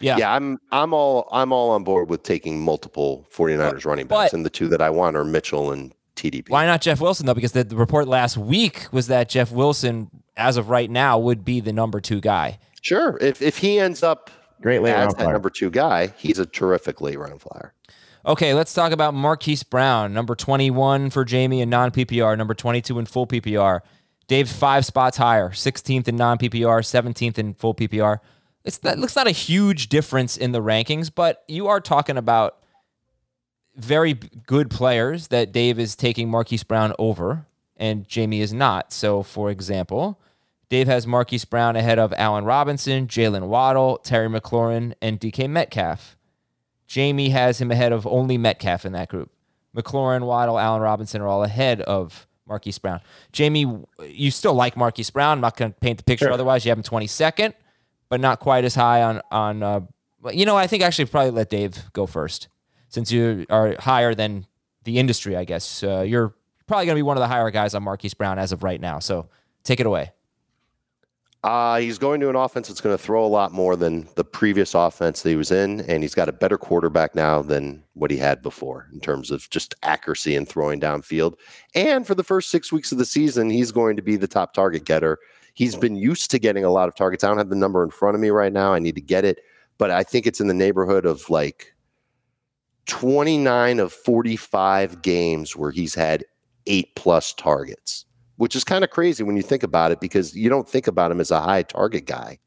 [0.00, 0.16] Yeah.
[0.18, 4.36] Yeah, I'm I'm all I'm all on board with taking multiple 49ers running backs, but-
[4.36, 6.48] and the two that I want are Mitchell and TDP.
[6.50, 7.34] Why not Jeff Wilson though?
[7.34, 11.44] Because the, the report last week was that Jeff Wilson, as of right now, would
[11.44, 12.58] be the number two guy.
[12.82, 13.18] Sure.
[13.20, 14.30] If if he ends up
[14.62, 15.32] Great late as round that flyer.
[15.32, 17.74] number two guy, he's a terrific late round flyer.
[18.26, 22.98] Okay, let's talk about Marquise Brown, number 21 for Jamie in non PPR, number 22
[22.98, 23.80] in full PPR.
[24.28, 28.20] Dave's five spots higher, 16th in non PPR, 17th in full PPR.
[28.64, 32.56] It's that looks not a huge difference in the rankings, but you are talking about
[33.76, 37.46] very good players that Dave is taking Marquise Brown over,
[37.76, 38.92] and Jamie is not.
[38.92, 40.20] So, for example,
[40.68, 46.16] Dave has Marquise Brown ahead of Allen Robinson, Jaylen Waddle, Terry McLaurin, and DK Metcalf.
[46.86, 49.30] Jamie has him ahead of only Metcalf in that group.
[49.76, 53.00] McLaurin, Waddle, Allen Robinson are all ahead of Marquise Brown.
[53.32, 53.66] Jamie,
[54.08, 55.32] you still like Marquise Brown.
[55.38, 56.32] I'm not going to paint the picture Sure.
[56.32, 56.64] otherwise.
[56.64, 57.54] You have him 22nd,
[58.14, 59.60] but not quite as high on on.
[59.64, 59.80] Uh,
[60.32, 62.46] you know, I think actually probably let Dave go first
[62.88, 64.46] since you are higher than
[64.84, 65.36] the industry.
[65.36, 66.32] I guess uh, you're
[66.68, 68.80] probably going to be one of the higher guys on Marquise Brown as of right
[68.80, 69.00] now.
[69.00, 69.28] So
[69.64, 70.12] take it away.
[71.42, 74.24] Uh, he's going to an offense that's going to throw a lot more than the
[74.24, 78.12] previous offense that he was in, and he's got a better quarterback now than what
[78.12, 81.34] he had before in terms of just accuracy and throwing downfield.
[81.74, 84.54] And for the first six weeks of the season, he's going to be the top
[84.54, 85.18] target getter.
[85.54, 85.80] He's hmm.
[85.80, 87.24] been used to getting a lot of targets.
[87.24, 88.74] I don't have the number in front of me right now.
[88.74, 89.40] I need to get it,
[89.78, 91.74] but I think it's in the neighborhood of like
[92.86, 96.24] 29 of 45 games where he's had
[96.66, 98.04] eight plus targets
[98.36, 101.10] which is kind of crazy when you think about it because you don't think about
[101.10, 102.38] him as a high target guy.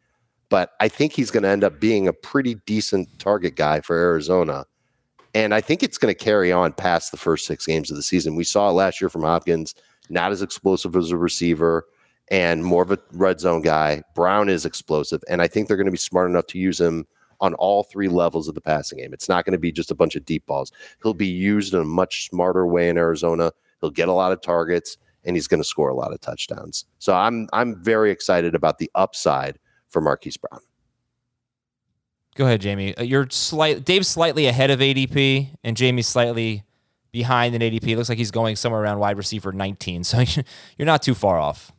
[0.50, 3.98] But I think he's going to end up being a pretty decent target guy for
[3.98, 4.66] Arizona.
[5.34, 8.04] And I think it's going to carry on past the first six games of the
[8.04, 8.36] season.
[8.36, 9.76] We saw it last year from Hopkins,
[10.10, 11.86] not as explosive as a receiver
[12.30, 14.04] and more of a red zone guy.
[14.16, 15.24] Brown is explosive.
[15.30, 17.06] And I think they're going to be smart enough to use him
[17.40, 19.14] on all three levels of the passing game.
[19.14, 20.72] It's not going to be just a bunch of deep balls.
[21.04, 23.52] He'll be used in a much smarter way in Arizona.
[23.80, 26.86] He'll get a lot of targets and he's going to score a lot of touchdowns.
[27.00, 29.60] So I'm I'm very excited about the upside
[29.90, 30.62] for Marquise Brown.
[32.36, 32.96] Go ahead, Jamie.
[32.96, 33.84] Uh, You're slight.
[33.84, 36.64] Dave's slightly ahead of ADP, and Jamie's slightly
[37.12, 37.96] behind in ADP.
[37.96, 40.04] Looks like he's going somewhere around wide receiver 19.
[40.04, 40.24] So
[40.78, 41.72] you're not too far off.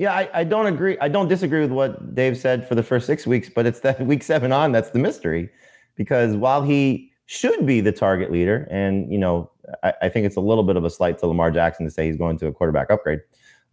[0.00, 0.96] Yeah, I, I don't agree.
[1.02, 4.00] I don't disagree with what Dave said for the first six weeks, but it's that
[4.06, 5.50] week seven on that's the mystery.
[5.94, 9.50] Because while he should be the target leader, and you know,
[9.82, 12.06] I, I think it's a little bit of a slight to Lamar Jackson to say
[12.06, 13.20] he's going to a quarterback upgrade.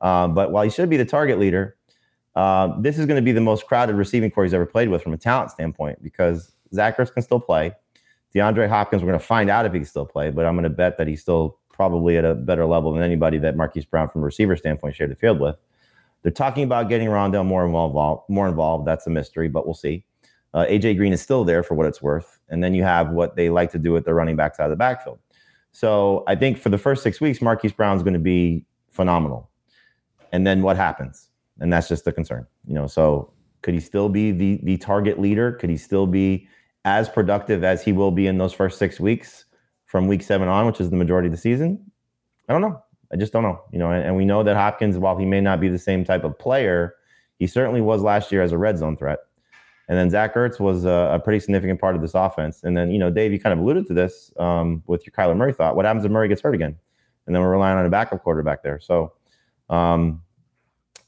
[0.02, 1.78] Um, but while he should be the target leader,
[2.36, 5.02] uh, this is going to be the most crowded receiving corps he's ever played with
[5.02, 7.74] from a talent standpoint because Zach can still play.
[8.36, 10.64] DeAndre Hopkins, we're going to find out if he can still play, but I'm going
[10.64, 14.10] to bet that he's still probably at a better level than anybody that Marquise Brown
[14.10, 15.56] from a receiver standpoint shared the field with.
[16.24, 18.30] They're talking about getting Rondale more involved.
[18.30, 18.88] More involved.
[18.88, 20.04] That's a mystery, but we'll see.
[20.54, 23.36] Uh, AJ Green is still there for what it's worth, and then you have what
[23.36, 25.20] they like to do with their running backs out of the backfield.
[25.72, 29.52] So I think for the first six weeks, Marquise Brown is going to be phenomenal.
[30.32, 31.30] And then what happens?
[31.60, 32.48] And that's just the concern.
[32.66, 35.52] You know, so could he still be the the target leader?
[35.52, 36.48] Could he still be
[36.86, 39.46] as productive as he will be in those first six weeks
[39.86, 41.92] from week seven on, which is the majority of the season?
[42.50, 42.82] I don't know.
[43.12, 43.62] I just don't know.
[43.72, 46.04] You know, and, and we know that Hopkins, while he may not be the same
[46.04, 46.96] type of player,
[47.40, 49.20] he certainly was last year as a red zone threat.
[49.90, 52.64] And then Zach Ertz was a, a, pretty significant part of this offense.
[52.64, 55.38] And then, you know, Dave, you kind of alluded to this um, with your Kyler
[55.38, 55.78] Murray thought.
[55.78, 56.76] What happens if Murray gets hurt again?
[57.26, 58.82] And then we're relying on a backup quarterback there.
[58.82, 59.14] So
[59.70, 60.24] um,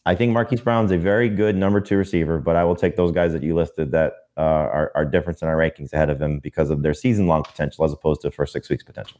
[0.06, 3.12] I think Marquise Brown's a very good number two receiver, but I will take those
[3.12, 6.39] guys that you listed that uh, are, are different in our rankings ahead of him
[6.39, 9.20] because of their season long potential as opposed to first six weeks potential.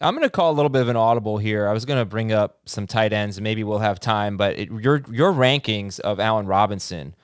[0.00, 1.66] I'm going to call a little bit of an audible here.
[1.66, 4.36] I was going to bring up some tight ends, and maybe we'll have time.
[4.36, 7.14] But it, your your rankings of Allen Robinson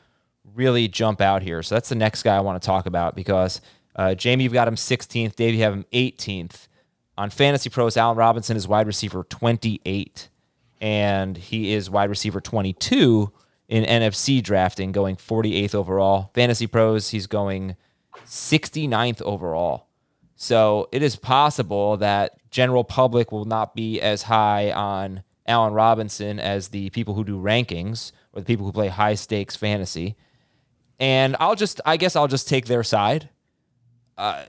[0.54, 1.62] really jump out here.
[1.62, 3.60] So that's the next guy I want to talk about because
[3.96, 5.36] uh, Jamie, you've got him 16th.
[5.36, 6.68] Dave, you have him 18th.
[7.16, 10.28] On Fantasy Pros, Allen Robinson is wide receiver 28,
[10.80, 13.32] and he is wide receiver 22
[13.68, 16.30] in NFFC drafting, going 48th overall.
[16.34, 17.76] Fantasy Pros, he's going
[18.26, 19.86] 69th overall.
[20.36, 26.40] So it is possible that general public will not be as high on Allen Robinson
[26.40, 30.16] as the people who do rankings or the people who play high stakes fantasy.
[30.98, 33.28] And I'll just, I guess I'll just take their side.
[34.16, 34.44] Uh,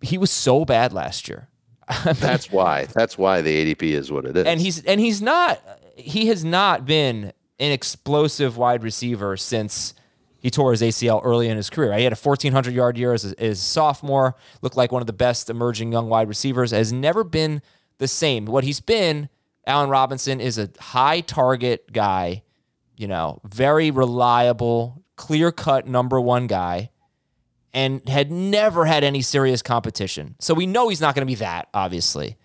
[0.00, 1.48] he was so bad last year.
[2.04, 2.86] That's why.
[2.86, 4.46] That's why the ADP is what it is.
[4.46, 5.60] And he's and he's not.
[5.96, 9.94] He has not been an explosive wide receiver since
[10.44, 11.96] he tore his ACL early in his career.
[11.96, 14.36] He had a 1,400 yard year as a, sophomore.
[14.60, 16.70] Looked like one of the best emerging young wide receivers.
[16.70, 17.62] Has never been
[17.96, 18.44] the same.
[18.44, 19.30] What he's been,
[19.66, 22.42] Allen Robinson, is a high target guy.
[22.94, 26.90] You know, very reliable, clear cut number one guy
[27.72, 30.34] and had never had any serious competition.
[30.40, 32.36] So we know he's not going to be that, obviously.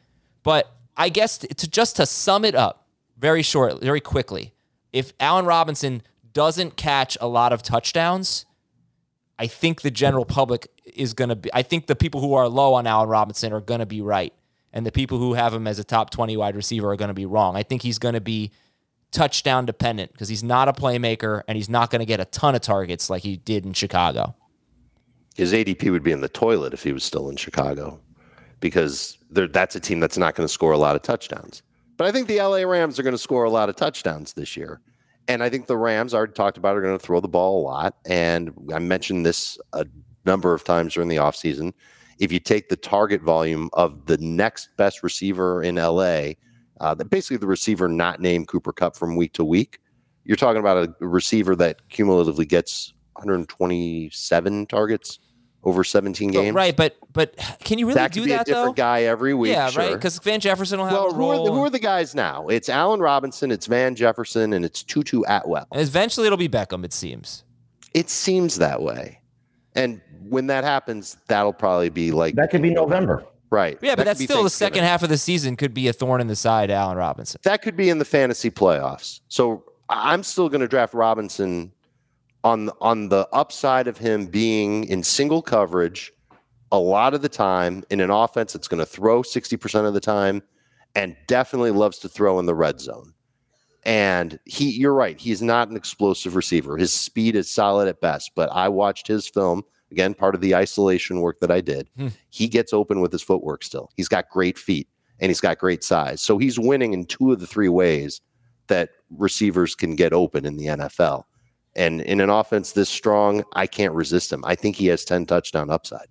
[0.44, 2.88] But I guess to just to sum it up
[3.18, 4.54] very short, very quickly,
[4.94, 6.02] if Allen Robinson
[6.34, 8.46] doesn't catch a lot of touchdowns,
[9.38, 12.48] I think the general public is going to be, I think the people who are
[12.48, 14.34] low on Allen Robinson are going to be right.
[14.74, 17.14] And the people who have him as a top 20 wide receiver are going to
[17.14, 17.56] be wrong.
[17.56, 18.52] I think he's going to be
[19.12, 22.54] touchdown dependent because he's not a playmaker and he's not going to get a ton
[22.54, 24.36] of targets like he did in Chicago.
[25.36, 28.00] His ADP would be in the toilet if he was still in Chicago
[28.60, 31.64] because that's a team that's not going to score a lot of touchdowns.
[31.98, 34.58] But I think the LA Rams are going to score a lot of touchdowns this
[34.58, 34.82] year.
[35.30, 37.62] And I think the Rams, I already talked about, are going to throw the ball
[37.62, 37.96] a lot.
[38.08, 39.86] And I mentioned this a
[40.26, 41.74] number of times during the offseason.
[42.18, 46.32] If you take the target volume of the next best receiver in LA,
[46.82, 49.78] uh, basically the receiver not named Cooper Kupp from week to week.
[50.26, 55.20] You're talking about a receiver that cumulatively gets 127 targets
[55.64, 56.56] over 17 games.
[56.56, 58.82] Right, but but can you really that do could be that a different though?
[58.82, 59.52] guy every week.
[59.52, 59.84] yeah, sure.
[59.84, 59.94] right.
[59.94, 61.32] Because Van Jefferson will have well, a who role.
[61.32, 62.48] are, the, who are the guys now?
[62.48, 65.68] It's Allen Robinson, it's Van Jefferson, and it's Tutu Atwell.
[65.72, 66.86] and eventually, it'll be Beckham.
[66.86, 67.44] It seems.
[67.94, 69.20] It seems that way.
[69.76, 73.26] And when that happens, that'll probably be like That could be November.
[73.50, 73.78] right.
[73.82, 76.22] Yeah, That but that's still the second half of the season could be a thorn
[76.22, 77.40] in the side to Allen Robinson.
[77.44, 79.22] That could be in the fantasy playoffs.
[79.28, 81.72] So I'm still going to draft Robinson
[82.44, 86.14] on the, on the upside of him being in single coverage
[86.72, 90.00] a lot of the time in an offense that's going to throw 60% of the
[90.00, 90.42] time
[90.96, 93.14] and definitely loves to throw in the red zone.
[93.84, 96.78] And he you're right, he's not an explosive receiver.
[96.78, 100.54] His speed is solid at best, but I watched his film again part of the
[100.54, 101.90] isolation work that I did.
[101.98, 102.10] Hmm.
[102.30, 103.90] He gets open with his footwork still.
[103.96, 106.22] He's got great feet and he's got great size.
[106.22, 108.22] So he's winning in two of the three ways
[108.68, 111.24] that receivers can get open in the NFL.
[111.76, 114.44] And in an offense this strong, I can't resist him.
[114.46, 116.08] I think he has 10 touchdown upside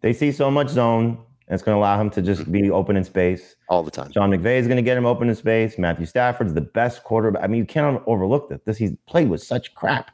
[0.00, 1.18] They see so much zone,
[1.48, 3.56] and it's going to allow him to just be open in space.
[3.68, 4.12] all the time.
[4.12, 5.78] Sean McVay is going to get him open in space.
[5.78, 7.42] Matthew Stafford's the best quarterback.
[7.42, 8.60] I mean, you cannot overlook this.
[8.64, 10.10] This he's played with such crap.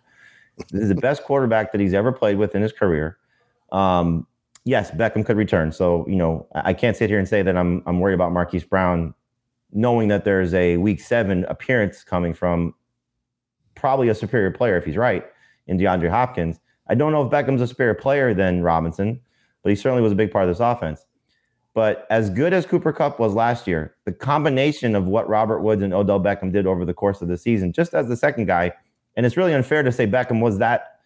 [0.70, 3.18] This is the best quarterback that he's ever played with in his career.
[3.70, 4.26] Um,
[4.64, 5.72] yes, Beckham could return.
[5.72, 8.33] So you know, I I can't sit here and say that I'm I'm worried about
[8.33, 9.14] Marquise Brown,
[9.72, 12.74] knowing that there's a Week Seven appearance coming from
[13.79, 15.24] probably a superior player if he's right
[15.66, 16.61] in DeAndre Hopkins.
[16.89, 19.20] I don't know if Beckham's a superior player than Robinson,
[19.62, 21.05] but he certainly was a big part of this offense.
[21.74, 25.83] But as good as Cooper Kupp was last year, the combination of what Robert Woods
[25.83, 28.72] and Odell Beckham did over the course of the season, just as the second guy,
[29.16, 30.99] and it's really unfair to say Beckham was that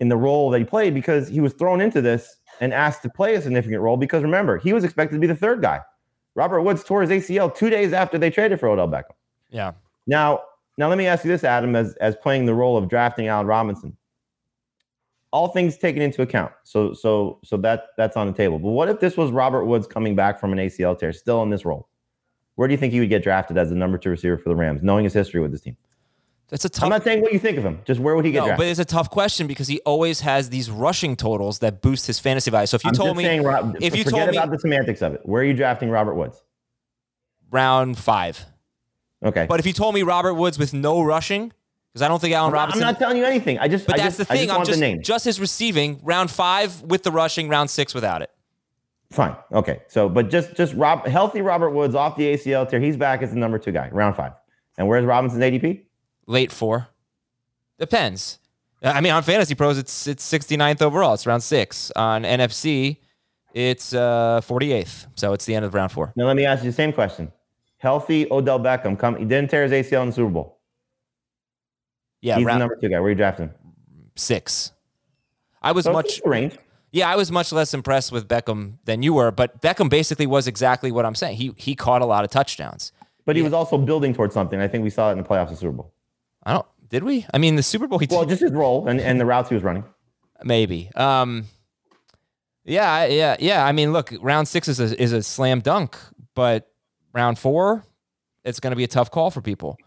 [0.00, 3.08] in the role that he played because he was thrown into this and asked to
[3.08, 3.96] play a significant role.
[3.96, 5.80] Because remember, he was expected to be the third guy.
[6.34, 9.14] Robert Woods tore his ACL two days after they traded for Odell Beckham.
[9.50, 9.72] Yeah.
[10.06, 10.40] Now,
[10.78, 13.46] Now let me ask you this, Adam, as as playing the role of drafting Allen
[13.46, 13.96] Robinson.
[15.32, 18.58] All things taken into account, so so so that that's on the table.
[18.58, 21.50] But what if this was Robert Woods coming back from an ACL tear, still in
[21.50, 21.88] this role?
[22.56, 24.56] Where do you think he would get drafted as the number two receiver for the
[24.56, 25.76] Rams, knowing his history with this team?
[26.48, 26.84] That's a tough.
[26.84, 27.80] I'm not saying what you think of him.
[27.86, 28.58] Just where would he get no, drafted?
[28.58, 32.18] but it's a tough question because he always has these rushing totals that boost his
[32.18, 32.66] fantasy value.
[32.66, 34.58] So if you I'm told me, saying, Rob, if you forget told me about the
[34.58, 36.42] semantics of it, where are you drafting Robert Woods?
[37.52, 38.44] round five,
[39.24, 41.52] Okay, but if you told me Robert Woods with no rushing,
[41.92, 43.58] because I don't think Allen I'm, not, I'm not telling you anything.
[43.58, 44.48] I just, but I that's just, the I thing.
[44.48, 45.02] just I'm just the name.
[45.02, 48.30] just his receiving round five with the rushing, round six without it.
[49.10, 49.36] Fine.
[49.52, 49.82] Okay.
[49.88, 52.80] So, but just just Rob healthy Robert Woods off the ACL tear.
[52.80, 54.32] He's back as the number two guy, round five.
[54.78, 55.82] And where's Robinson's ADP?
[56.26, 56.88] Late four.
[57.78, 58.38] Depends.
[58.82, 61.14] I mean, on Fantasy Pros, it's it's 69th overall.
[61.14, 61.92] It's round six.
[61.94, 62.96] On NFFC,
[63.52, 65.06] it's uh 48th.
[65.14, 66.12] So it's the end of round four.
[66.16, 67.30] Now let me ask you the same question.
[67.82, 69.16] Healthy Odell Beckham come.
[69.16, 70.60] He didn't tear his ACL in the Super Bowl.
[72.20, 72.94] Yeah, He's the number two guy.
[73.00, 73.50] Where are you drafting?
[74.14, 74.70] six.
[75.60, 76.56] I was So much range.
[76.92, 80.46] Yeah, I was much less impressed with Beckham than you were, but Beckham basically was
[80.46, 81.38] exactly what I'm saying.
[81.38, 82.92] He he caught a lot of touchdowns.
[83.24, 84.60] But he was also building towards something.
[84.60, 85.92] I think we saw it in the playoffs of Super Bowl.
[86.44, 87.26] I don't did we?
[87.34, 89.56] I mean, the Super Bowl he Well, just his role and, and the routes he
[89.56, 89.82] was running.
[90.44, 90.88] maybe.
[90.94, 91.46] Um
[92.64, 93.66] Yeah, yeah, yeah.
[93.66, 95.96] I mean, look, round 6 is a is a slam dunk,
[96.36, 96.68] but
[97.12, 97.84] round 4
[98.44, 99.78] it's going to be a tough call for people.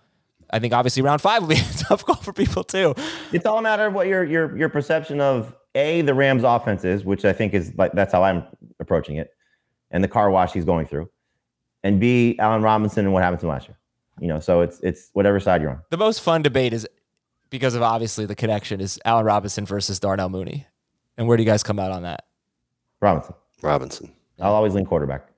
[0.52, 2.94] I think obviously round 5 will be a tough call for people too.
[3.32, 6.84] It's all a matter of what your your your perception of a the Rams offense
[6.84, 8.44] is, which I think is like that's how I'm
[8.80, 9.32] approaching it,
[9.92, 11.10] and the car wash he's going through,
[11.84, 13.78] and b Allen Robinson and what happened to him last year.
[14.20, 15.82] You know, so it's it's whatever side you're on.
[15.90, 16.88] The most fun debate is
[17.50, 20.68] because of obviously the connection is Allen Robinson versus Darnell Mooney.
[21.18, 22.26] And where do you guys come out on that?
[23.02, 23.36] Robinson.
[23.62, 24.14] Robinson.
[24.40, 25.30] I'll always lean quarterback.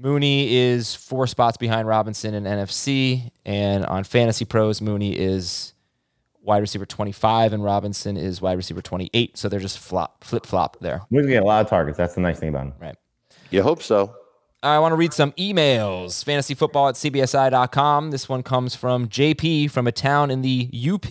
[0.00, 5.74] Mooney is four spots behind Robinson in NFFC, and on Fantasy Pros, Mooney is
[6.42, 9.36] wide receiver 25 and Robinson is wide receiver 28.
[9.36, 11.02] So they're just flop, flip flop there.
[11.10, 11.98] We're gonna get a lot of targets.
[11.98, 12.74] That's the nice thing about him.
[12.80, 12.96] Right.
[13.50, 14.14] You hope so.
[14.62, 16.24] I want to read some emails.
[16.24, 18.10] Fantasyfootball at cbsi.com.
[18.10, 21.06] This one comes from JP from a town in the UP.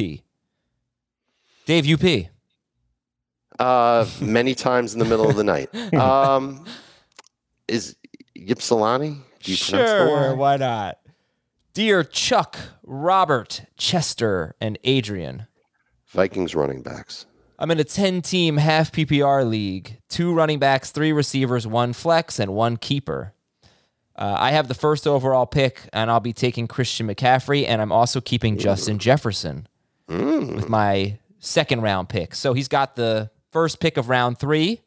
[1.66, 2.28] Dave, UP.
[3.60, 5.70] Uh, many times in the middle of the night.
[5.94, 6.66] Um,
[7.68, 7.96] is
[8.48, 9.18] Ypsilanti?
[9.42, 11.00] Sure, why not?
[11.74, 15.48] Dear Chuck, Robert, Chester, and Adrian.
[16.08, 17.26] Vikings running backs.
[17.58, 20.00] I'm in a 10 team half PPR league.
[20.10, 23.34] Two running backs, three receivers, one flex, and one keeper.
[24.16, 27.92] Uh, I have the first overall pick, and I'll be taking Christian McCaffrey, and I'm
[27.92, 29.68] also keeping Justin Jefferson
[30.56, 32.36] with my second round pick.
[32.36, 34.82] So he's got the first pick of round three.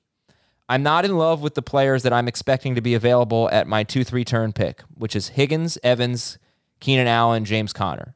[0.73, 3.85] I'm not in love with the players that I'm expecting to be available at my
[3.85, 6.39] 2 3 turn pick, which is Higgins, Evans,
[6.81, 8.14] Keenan Allen, James Conner.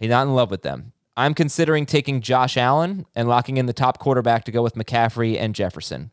[0.00, 0.92] He's not in love with them.
[1.16, 5.38] I'm considering taking Josh Allen and locking in the top quarterback to go with McCaffrey
[5.38, 6.10] and Jefferson.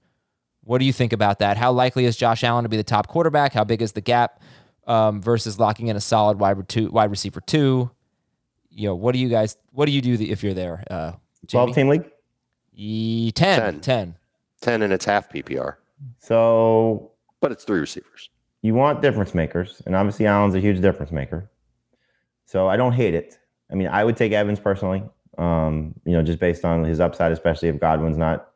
[0.61, 1.57] What do you think about that?
[1.57, 3.53] How likely is Josh Allen to be the top quarterback?
[3.53, 4.43] How big is the gap
[4.85, 7.89] um, versus locking in a solid wide, two, wide receiver two?
[8.69, 9.57] You know, what do you guys?
[9.71, 10.83] What do you do if you're there?
[10.91, 11.13] Uh,
[11.47, 12.05] Twelve team league.
[12.71, 13.81] Ye- 10, 10.
[13.81, 14.15] Ten.
[14.65, 15.75] 10 and it's half PPR,
[16.17, 18.29] So but it's three receivers.
[18.63, 21.49] you want difference makers, and obviously Allen's a huge difference maker.
[22.45, 23.37] So I don't hate it.
[23.71, 25.03] I mean, I would take Evans personally.
[25.37, 28.49] Um, you know, just based on his upside, especially if Godwin's not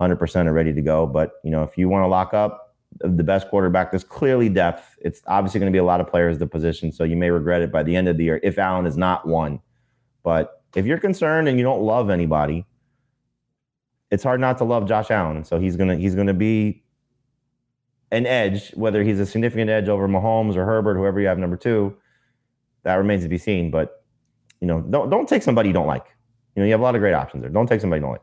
[0.00, 1.06] 100% or ready to go.
[1.06, 4.96] But you know, if you want to lock up the best quarterback, there's clearly depth.
[5.00, 7.30] It's obviously going to be a lot of players at the position, so you may
[7.30, 9.60] regret it by the end of the year if Allen is not one.
[10.22, 12.66] But if you're concerned and you don't love anybody,
[14.10, 15.44] it's hard not to love Josh Allen.
[15.44, 16.82] So he's gonna he's gonna be
[18.12, 21.56] an edge, whether he's a significant edge over Mahomes or Herbert, whoever you have number
[21.56, 21.96] two,
[22.84, 23.70] that remains to be seen.
[23.70, 24.04] But
[24.60, 26.06] you know, don't don't take somebody you don't like.
[26.54, 27.50] You know, you have a lot of great options there.
[27.50, 28.22] Don't take somebody you don't like.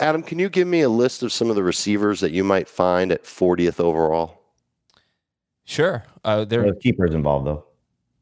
[0.00, 2.68] Adam, can you give me a list of some of the receivers that you might
[2.68, 4.40] find at 40th overall?
[5.64, 6.02] Sure.
[6.24, 7.64] Uh, they're There's keepers involved though.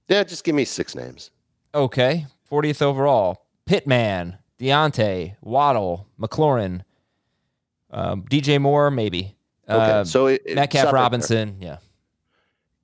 [0.09, 1.31] Yeah, just give me six names.
[1.75, 2.27] okay.
[2.51, 3.47] 40th overall.
[3.65, 6.83] Pittman, Diontae, Waddle, McLaurin,
[7.91, 9.37] um, DJ Moore, maybe.
[9.69, 11.01] Okay, Uh, so it, it- Metcalf stop there.
[11.01, 11.57] Robinson.
[11.61, 11.79] Yeah.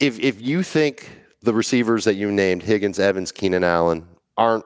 [0.00, 1.08] If if you think
[1.42, 4.06] the receivers that you named, Higgins, Evans, Keenan Allen,
[4.36, 4.64] aren't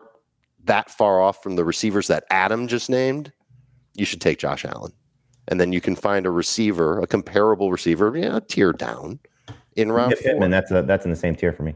[0.65, 3.33] that far off from the receivers that Adam just named,
[3.95, 4.93] you should take Josh Allen.
[5.49, 9.19] And then you can find a receiver, a comparable receiver, yeah, a tier down
[9.77, 10.33] in round Yeah, four.
[10.33, 11.75] Pittman, that's a, that's in the same tier for me.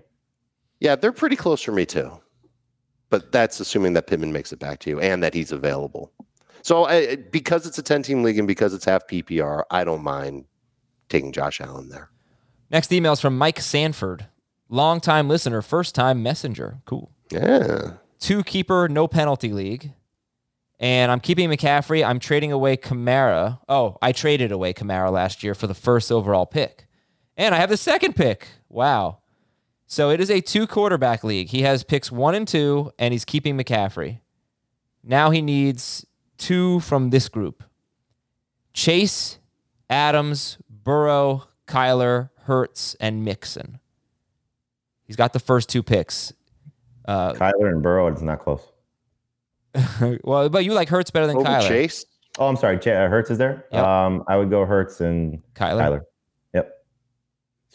[0.81, 2.11] Yeah, they're pretty close for me too.
[3.15, 6.11] But that's assuming that Pittman makes it back to you and that he's available.
[6.63, 10.03] So I, because it's a 10 team league and because it's half PPR, I don't
[10.03, 10.47] mind
[11.09, 12.11] taking Josh Allen there.
[12.73, 14.27] Next email is from Mike Sanford,
[14.69, 16.79] longtime listener, first time messenger.
[16.87, 17.13] Cool.
[17.31, 17.93] Yeah.
[18.19, 19.93] two keeper, no penalty league.
[20.81, 22.05] And I'm keeping McCaffrey.
[22.05, 23.61] I'm trading away Kamara.
[23.69, 26.89] Oh, I traded away Kamara last year for the first overall pick.
[27.37, 28.49] And I have the second pick.
[28.69, 29.19] Wow.
[29.87, 31.49] So it is a two quarterback league.
[31.49, 34.21] He has picks one and two, and he's keeping McCaffrey.
[35.03, 36.07] Now he needs
[36.39, 37.63] two from this group
[38.73, 39.39] Chase,
[39.89, 43.79] Adams, Burrow, Kyler, Hurts, and Mixon.
[45.05, 46.33] He's got the first two picks.
[47.05, 48.67] Uh, Kyler and Burrow, it's not close.
[50.25, 51.69] well, but you like Hurts better than Over Kyler.
[51.69, 52.07] Chase.
[52.39, 52.79] Oh, I'm sorry.
[52.79, 53.67] Ch- uh, Hurts is there.
[53.73, 53.85] Yep.
[53.85, 55.81] Um, I would go Hurts and Kyler.
[55.81, 56.01] Kyler.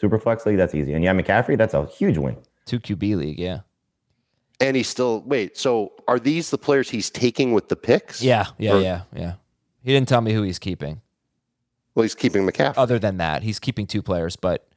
[0.00, 0.10] Yep.
[0.10, 0.56] Super flex league.
[0.56, 0.94] That's easy.
[0.94, 1.56] And yeah, McCaffrey.
[1.58, 2.36] That's a huge win.
[2.66, 3.60] Two QB league, yeah.
[4.60, 5.56] And he's still wait.
[5.56, 8.22] So are these the players he's taking with the picks?
[8.22, 9.32] Yeah, yeah, Or- yeah, yeah.
[9.82, 11.00] He didn't tell me who he's keeping.
[11.94, 12.74] Well, he's keeping McCaffrey.
[12.76, 14.68] Other than that, he's keeping two players, but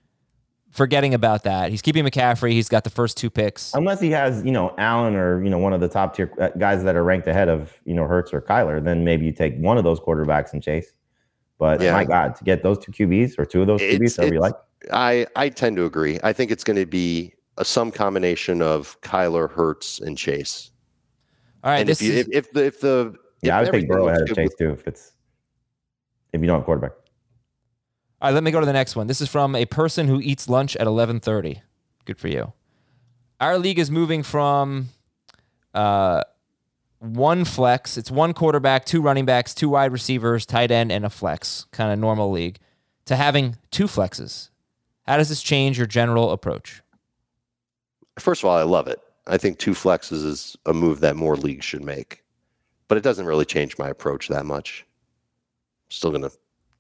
[0.71, 2.51] forgetting about that, he's keeping McCaffrey.
[2.51, 3.74] He's got the first two picks.
[3.74, 6.49] Unless he has, you know, Allen or you know one of the top tier uh,
[6.57, 9.55] guys that are ranked ahead of you know Hurts or Kyler, then maybe you take
[9.57, 10.93] one of those quarterbacks and chase.
[11.59, 11.93] But Yeah.
[11.93, 14.39] my God, to get those two QBs or two of those It's- QBs, whatever you
[14.41, 14.55] like.
[14.92, 16.20] I I tend to agree.
[16.24, 20.72] I think it's going to be a, some combination of Kyler, Hurts, and Chase.
[21.64, 23.68] All right, and this if, you, is if, if the if the Yeah, I if
[23.68, 25.14] would take everything Burrow looks ahead of Chase too if it's
[26.34, 26.92] if you don't have quarterback.
[28.22, 28.34] all right.
[28.34, 29.08] Let me go to the next one.
[29.08, 31.62] This is from a person who eats lunch at eleven thirty.
[32.06, 32.54] Good for you.
[33.40, 34.90] Our league is moving from
[35.74, 36.24] uh,
[37.00, 37.98] one flex.
[37.98, 41.92] It's one quarterback, two running backs, two wide receivers, tight end, and a flex, kind
[41.92, 42.60] of normal league,
[43.06, 44.50] to having two flexes.
[45.06, 46.82] How does this change your general approach?
[48.20, 48.99] First of all, I love it.
[49.28, 52.24] I think two flexes is a move that more leagues should make,
[52.88, 54.86] but it doesn't really change my approach that much.
[55.86, 56.32] I'm Still going to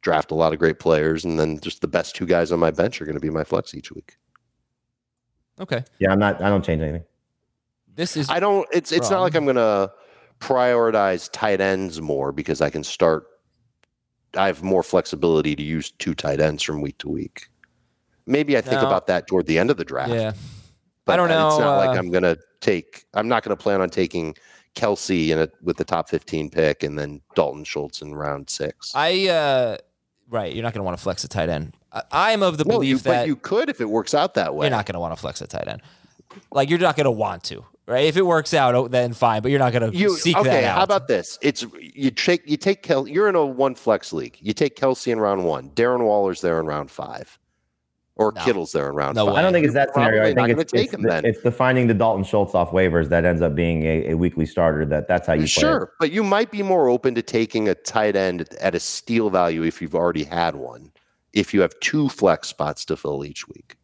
[0.01, 2.71] draft a lot of great players, and then just the best two guys on my
[2.71, 4.17] bench are going to be my flex each week.
[5.59, 6.41] Okay, Yeah, I'm not.
[6.41, 7.03] I don't change anything.
[7.95, 8.67] this is I don't.
[8.71, 9.91] It's it's not like I'm going to
[10.39, 13.27] prioritize tight ends more because I can start.
[14.35, 17.49] I have more flexibility to use two tight ends from week to week.
[18.25, 18.87] Maybe I think No.
[18.87, 20.11] about that toward the end of the draft.
[20.11, 20.33] yeah.
[21.05, 21.49] But don't know.
[21.49, 23.05] It's not uh, like I'm gonna take.
[23.13, 24.35] I'm not gonna plan on taking
[24.75, 28.93] Kelce in it with the top 15 pick, and then Dalton Schultz in round six.
[28.95, 29.77] I uh
[30.29, 31.73] right, you're not going to want to flex a tight end.
[31.91, 34.33] I, I'm of the no, belief you, that but you could if it works out
[34.35, 34.65] that way.
[34.65, 35.81] you're not going to want to flex a tight end.
[36.51, 38.05] Like you're not going to want to, right?
[38.05, 39.43] If it works out, oh, then fine.
[39.43, 40.49] But you're not going to You seek okay?
[40.49, 40.77] that out.
[40.77, 41.37] How about this?
[41.41, 43.07] It's you take you take Kel.
[43.07, 44.37] You're in a one flex league.
[44.41, 45.69] You take Kelce in round one.
[45.71, 47.37] Darren Waller's there in round five,
[48.15, 48.41] or No.
[48.43, 49.33] Kittle's there in round No five.
[49.33, 49.39] way.
[49.39, 50.21] I don't think it's that You're scenario.
[50.21, 51.25] I think not it's, take it's, him the, then.
[51.25, 54.45] it's the finding the Dalton Schultz off waivers that ends up being a, a weekly
[54.45, 54.85] starter.
[54.85, 55.45] That that's how you play.
[55.45, 55.49] it.
[55.49, 59.29] Sure, but you might be more open to taking a tight end at a steal
[59.29, 60.91] value if you've already had one.
[61.33, 63.75] If you have two flex spots to fill each week.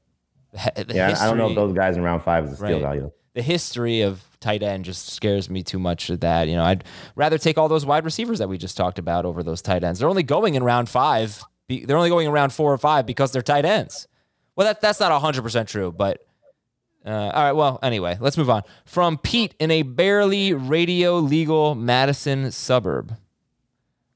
[0.76, 2.74] The- the Yeah, I don't know if those guys in round five is a steal
[2.74, 2.82] Right.
[2.82, 3.12] value.
[3.36, 6.48] The history of tight end just scares me too much of that.
[6.48, 6.84] You know, I'd
[7.16, 10.00] rather take all those wide receivers that we just talked about over those tight ends.
[10.00, 11.44] They're only going in round five.
[11.70, 14.08] They're only going in round four or five because they're tight ends.
[14.60, 16.20] Well, that that's not hundred percent true, but
[17.06, 17.54] uh, all right.
[17.54, 18.64] Well, anyway, let's move on.
[18.84, 23.16] From Pete in a barely radio legal Madison suburb.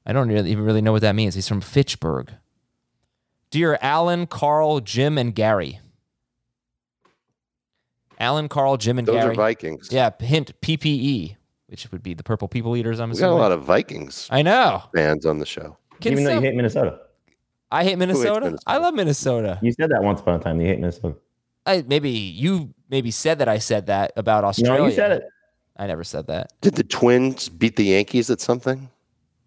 [0.04, 1.34] I don't really, even really know what that means.
[1.34, 2.30] He's from Fitchburg.
[3.48, 5.80] Dear Alan, Carl, Jim, and Gary.
[8.20, 9.30] Alan, Carl, Jim, and Those Gary.
[9.30, 9.88] are Vikings.
[9.90, 11.36] Yeah, hint PPE,
[11.68, 13.00] which would be the Purple People Eaters.
[13.00, 14.82] I'm we got a lot of Vikings I know.
[14.94, 15.78] fans on the show.
[16.02, 17.00] Can Even though you hate Minnesota,
[17.74, 18.46] I hate Minnesota.
[18.46, 18.62] Minnesota?
[18.66, 19.58] I love Minnesota.
[19.60, 20.60] you said that once upon a time.
[20.60, 21.16] You hate Minnesota.
[21.66, 24.80] I maybe you maybe said that I said that about Australia.
[24.80, 25.24] No, you said it.
[25.76, 26.52] I never said that.
[26.60, 28.90] Did the Twins beat the Yankees at something?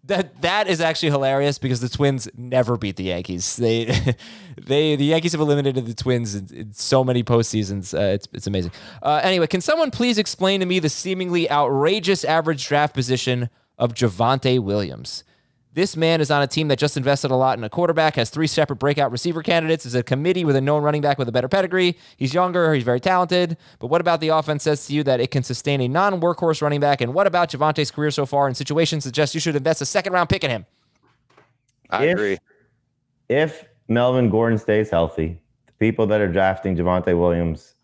[0.04, 3.56] That that is actually hilarious because the Twins never beat the Yankees.
[3.56, 3.86] They
[4.62, 7.96] they the Yankees have eliminated the Twins in, in so many postseasons.
[7.96, 8.72] Uh, it's it's amazing.
[9.02, 13.48] Uh, anyway, can someone please explain to me the seemingly outrageous average draft position
[13.78, 15.24] of Javonte Williams?
[15.74, 18.30] This man is on a team that just invested a lot in a quarterback, has
[18.30, 21.32] three separate breakout receiver candidates, is a committee with a known running back with a
[21.32, 21.96] better pedigree.
[22.16, 23.56] He's younger, he's very talented.
[23.78, 26.62] But what about the offense says to you that it can sustain a non workhorse
[26.62, 27.00] running back?
[27.00, 30.14] And what about Javonte's career so far in situations suggest you should invest a second
[30.14, 30.66] round pick in him?
[31.90, 32.38] I If- agree.
[33.28, 37.74] If Melvin Gordon stays healthy, the people that are drafting Javonte Williams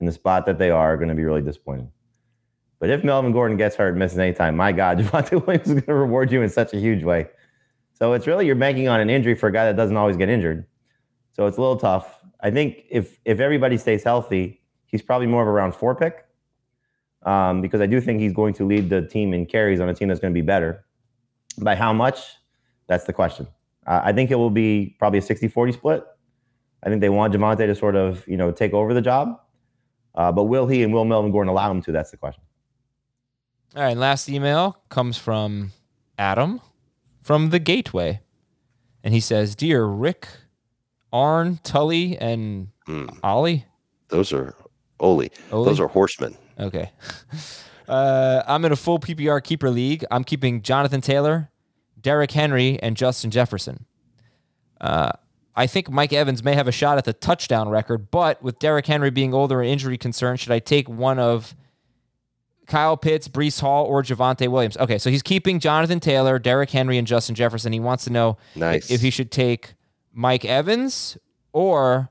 [0.00, 1.88] in the spot that they are are going to be really disappointed.
[2.78, 5.74] But if Melvin Gordon gets hurt and misses any time, my God, Javonte Williams is
[5.74, 7.28] going to reward you in such a huge way.
[7.92, 10.28] So it's really you're banking on an injury for a guy that doesn't always get
[10.28, 10.66] injured.
[11.32, 12.20] So it's a little tough.
[12.40, 16.24] I think if if everybody stays healthy, he's probably more of a round four pick.
[17.24, 19.94] Um, because I do think he's going to lead the team in carries on a
[19.94, 20.84] team that's going to be better.
[21.60, 22.20] By how much?
[22.86, 23.48] That's the question.
[23.86, 26.04] Uh, I think it will be probably a 60-40 split.
[26.84, 29.40] I think they want Javonte to sort of, you know, take over the job.
[30.14, 31.92] Uh, but will he and will Melvin Gordon allow him to?
[31.92, 32.42] That's the question.
[33.76, 35.72] All right, last email comes from
[36.18, 36.60] Adam
[37.22, 38.20] from the Gateway.
[39.04, 40.28] And he says, Dear Rick,
[41.12, 42.68] Arn, Tully, and
[43.22, 43.66] Ollie.
[44.08, 44.54] Those are
[45.00, 45.30] Oli.
[45.50, 46.36] Those are horsemen.
[46.58, 46.90] Okay.
[47.88, 50.04] Uh, I'm in a full PPR keeper league.
[50.10, 51.50] I'm keeping Jonathan Taylor,
[51.98, 53.86] Derrick Henry, and Justin Jefferson.
[54.78, 55.12] Uh,
[55.56, 58.86] I think Mike Evans may have a shot at the touchdown record, but with Derrick
[58.86, 61.56] Henry being older and injury concern, should I take one of
[62.68, 64.76] Kyle Pitts, Breece Hall, or Javonte Williams?
[64.76, 67.72] Okay, so he's keeping Jonathan Taylor, Derrick Henry, and Justin Jefferson.
[67.72, 68.90] He wants to know Nice.
[68.90, 69.74] if he should take
[70.12, 71.18] Mike Evans
[71.52, 72.10] or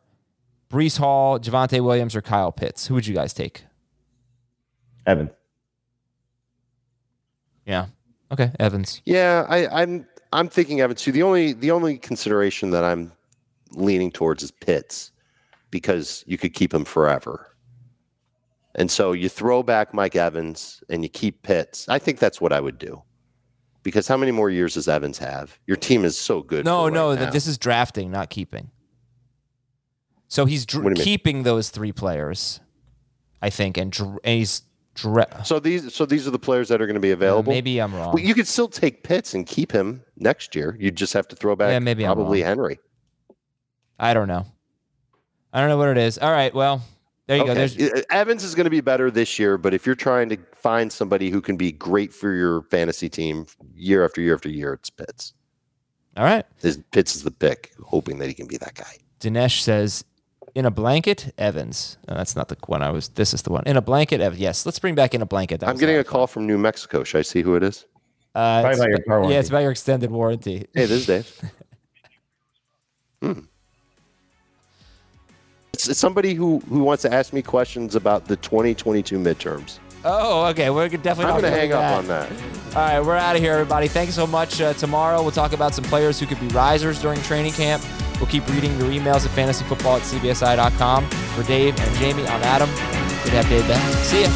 [0.69, 2.87] Breece Hall, Javonte Williams, or Kyle Pitts.
[2.87, 3.63] Who would you guys take?
[5.05, 5.29] Evans.
[7.65, 7.87] Yeah.
[8.31, 9.01] Okay, Evans.
[9.05, 11.11] Yeah, I, I'm I'm thinking Evans too.
[11.11, 13.11] The only the only consideration that I'm
[13.71, 15.11] leaning towards is Pitts
[15.71, 17.47] because you could keep him forever.
[18.77, 21.89] And so you throw back Mike Evans and you keep Pitts.
[21.89, 23.01] I think that's what I would do.
[23.83, 25.59] Because how many more years does Evans have?
[25.65, 26.63] Your team is so good.
[26.65, 28.69] No, no, right this is drafting, not keeping.
[30.27, 30.95] So he's dr- you mean?
[30.95, 32.59] keeping those three players,
[33.41, 34.63] I think, and, dr- and he's
[34.93, 37.53] dra- so these so these are the players that are going to be available.
[37.53, 38.13] maybe I'm wrong.
[38.13, 40.75] Well, you could still take Pitts and keep him next year.
[40.79, 42.41] You just have to throw back Yeah, maybe I'm probably.
[42.41, 42.79] Henry.
[43.97, 44.45] I don't know.
[45.53, 46.17] I don't know what it is.
[46.17, 46.83] All right, well,
[47.27, 47.53] there you go.
[47.53, 50.37] There's Uh, Evans is going to be better this year, but if you're trying to
[50.55, 54.73] find somebody who can be great for your fantasy team year after year after year,
[54.73, 55.33] it's Pitts.
[56.15, 56.45] all right.
[56.61, 58.97] His Pitts is the pick, hoping that he can be that guy.
[59.19, 60.03] Dinesh says,
[60.55, 61.97] in a blanket, Evans.
[62.07, 63.09] No, that's not the one I was.
[63.09, 63.63] This is the one.
[63.67, 64.39] In a blanket, Evans.
[64.41, 65.59] Yes, let's bring back in a blanket.
[65.59, 66.11] That I'm getting a of fun.
[66.13, 67.03] call from New Mexico.
[67.03, 67.85] Should I see who it is?
[68.33, 70.67] Uh, Probably it's about your about- car Yeah, it's about your extended warranty.
[70.73, 71.41] Hey, this is Dave.
[73.21, 73.39] hmm.
[75.77, 79.77] It's, it's somebody who, who wants to ask me questions about the 2022 midterms.
[80.03, 80.71] Oh, okay.
[80.71, 81.93] We're definitely I'm going to hang that.
[81.93, 82.31] up on that.
[82.75, 83.87] All right, we're out of here, everybody.
[83.87, 84.59] Thanks so much.
[84.59, 87.83] Uh, tomorrow, we'll talk about some players who could be risers during training camp.
[88.15, 91.07] We'll keep reading your emails at fantasyfootball at cbsi.com.
[91.11, 92.69] For Dave and Jamie, I'm Adam.
[93.23, 93.93] Good to have Dave back.
[94.03, 94.29] See ya.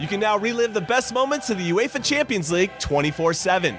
[0.00, 3.78] You can now relive the best moments of the UEFA Champions League 24 7.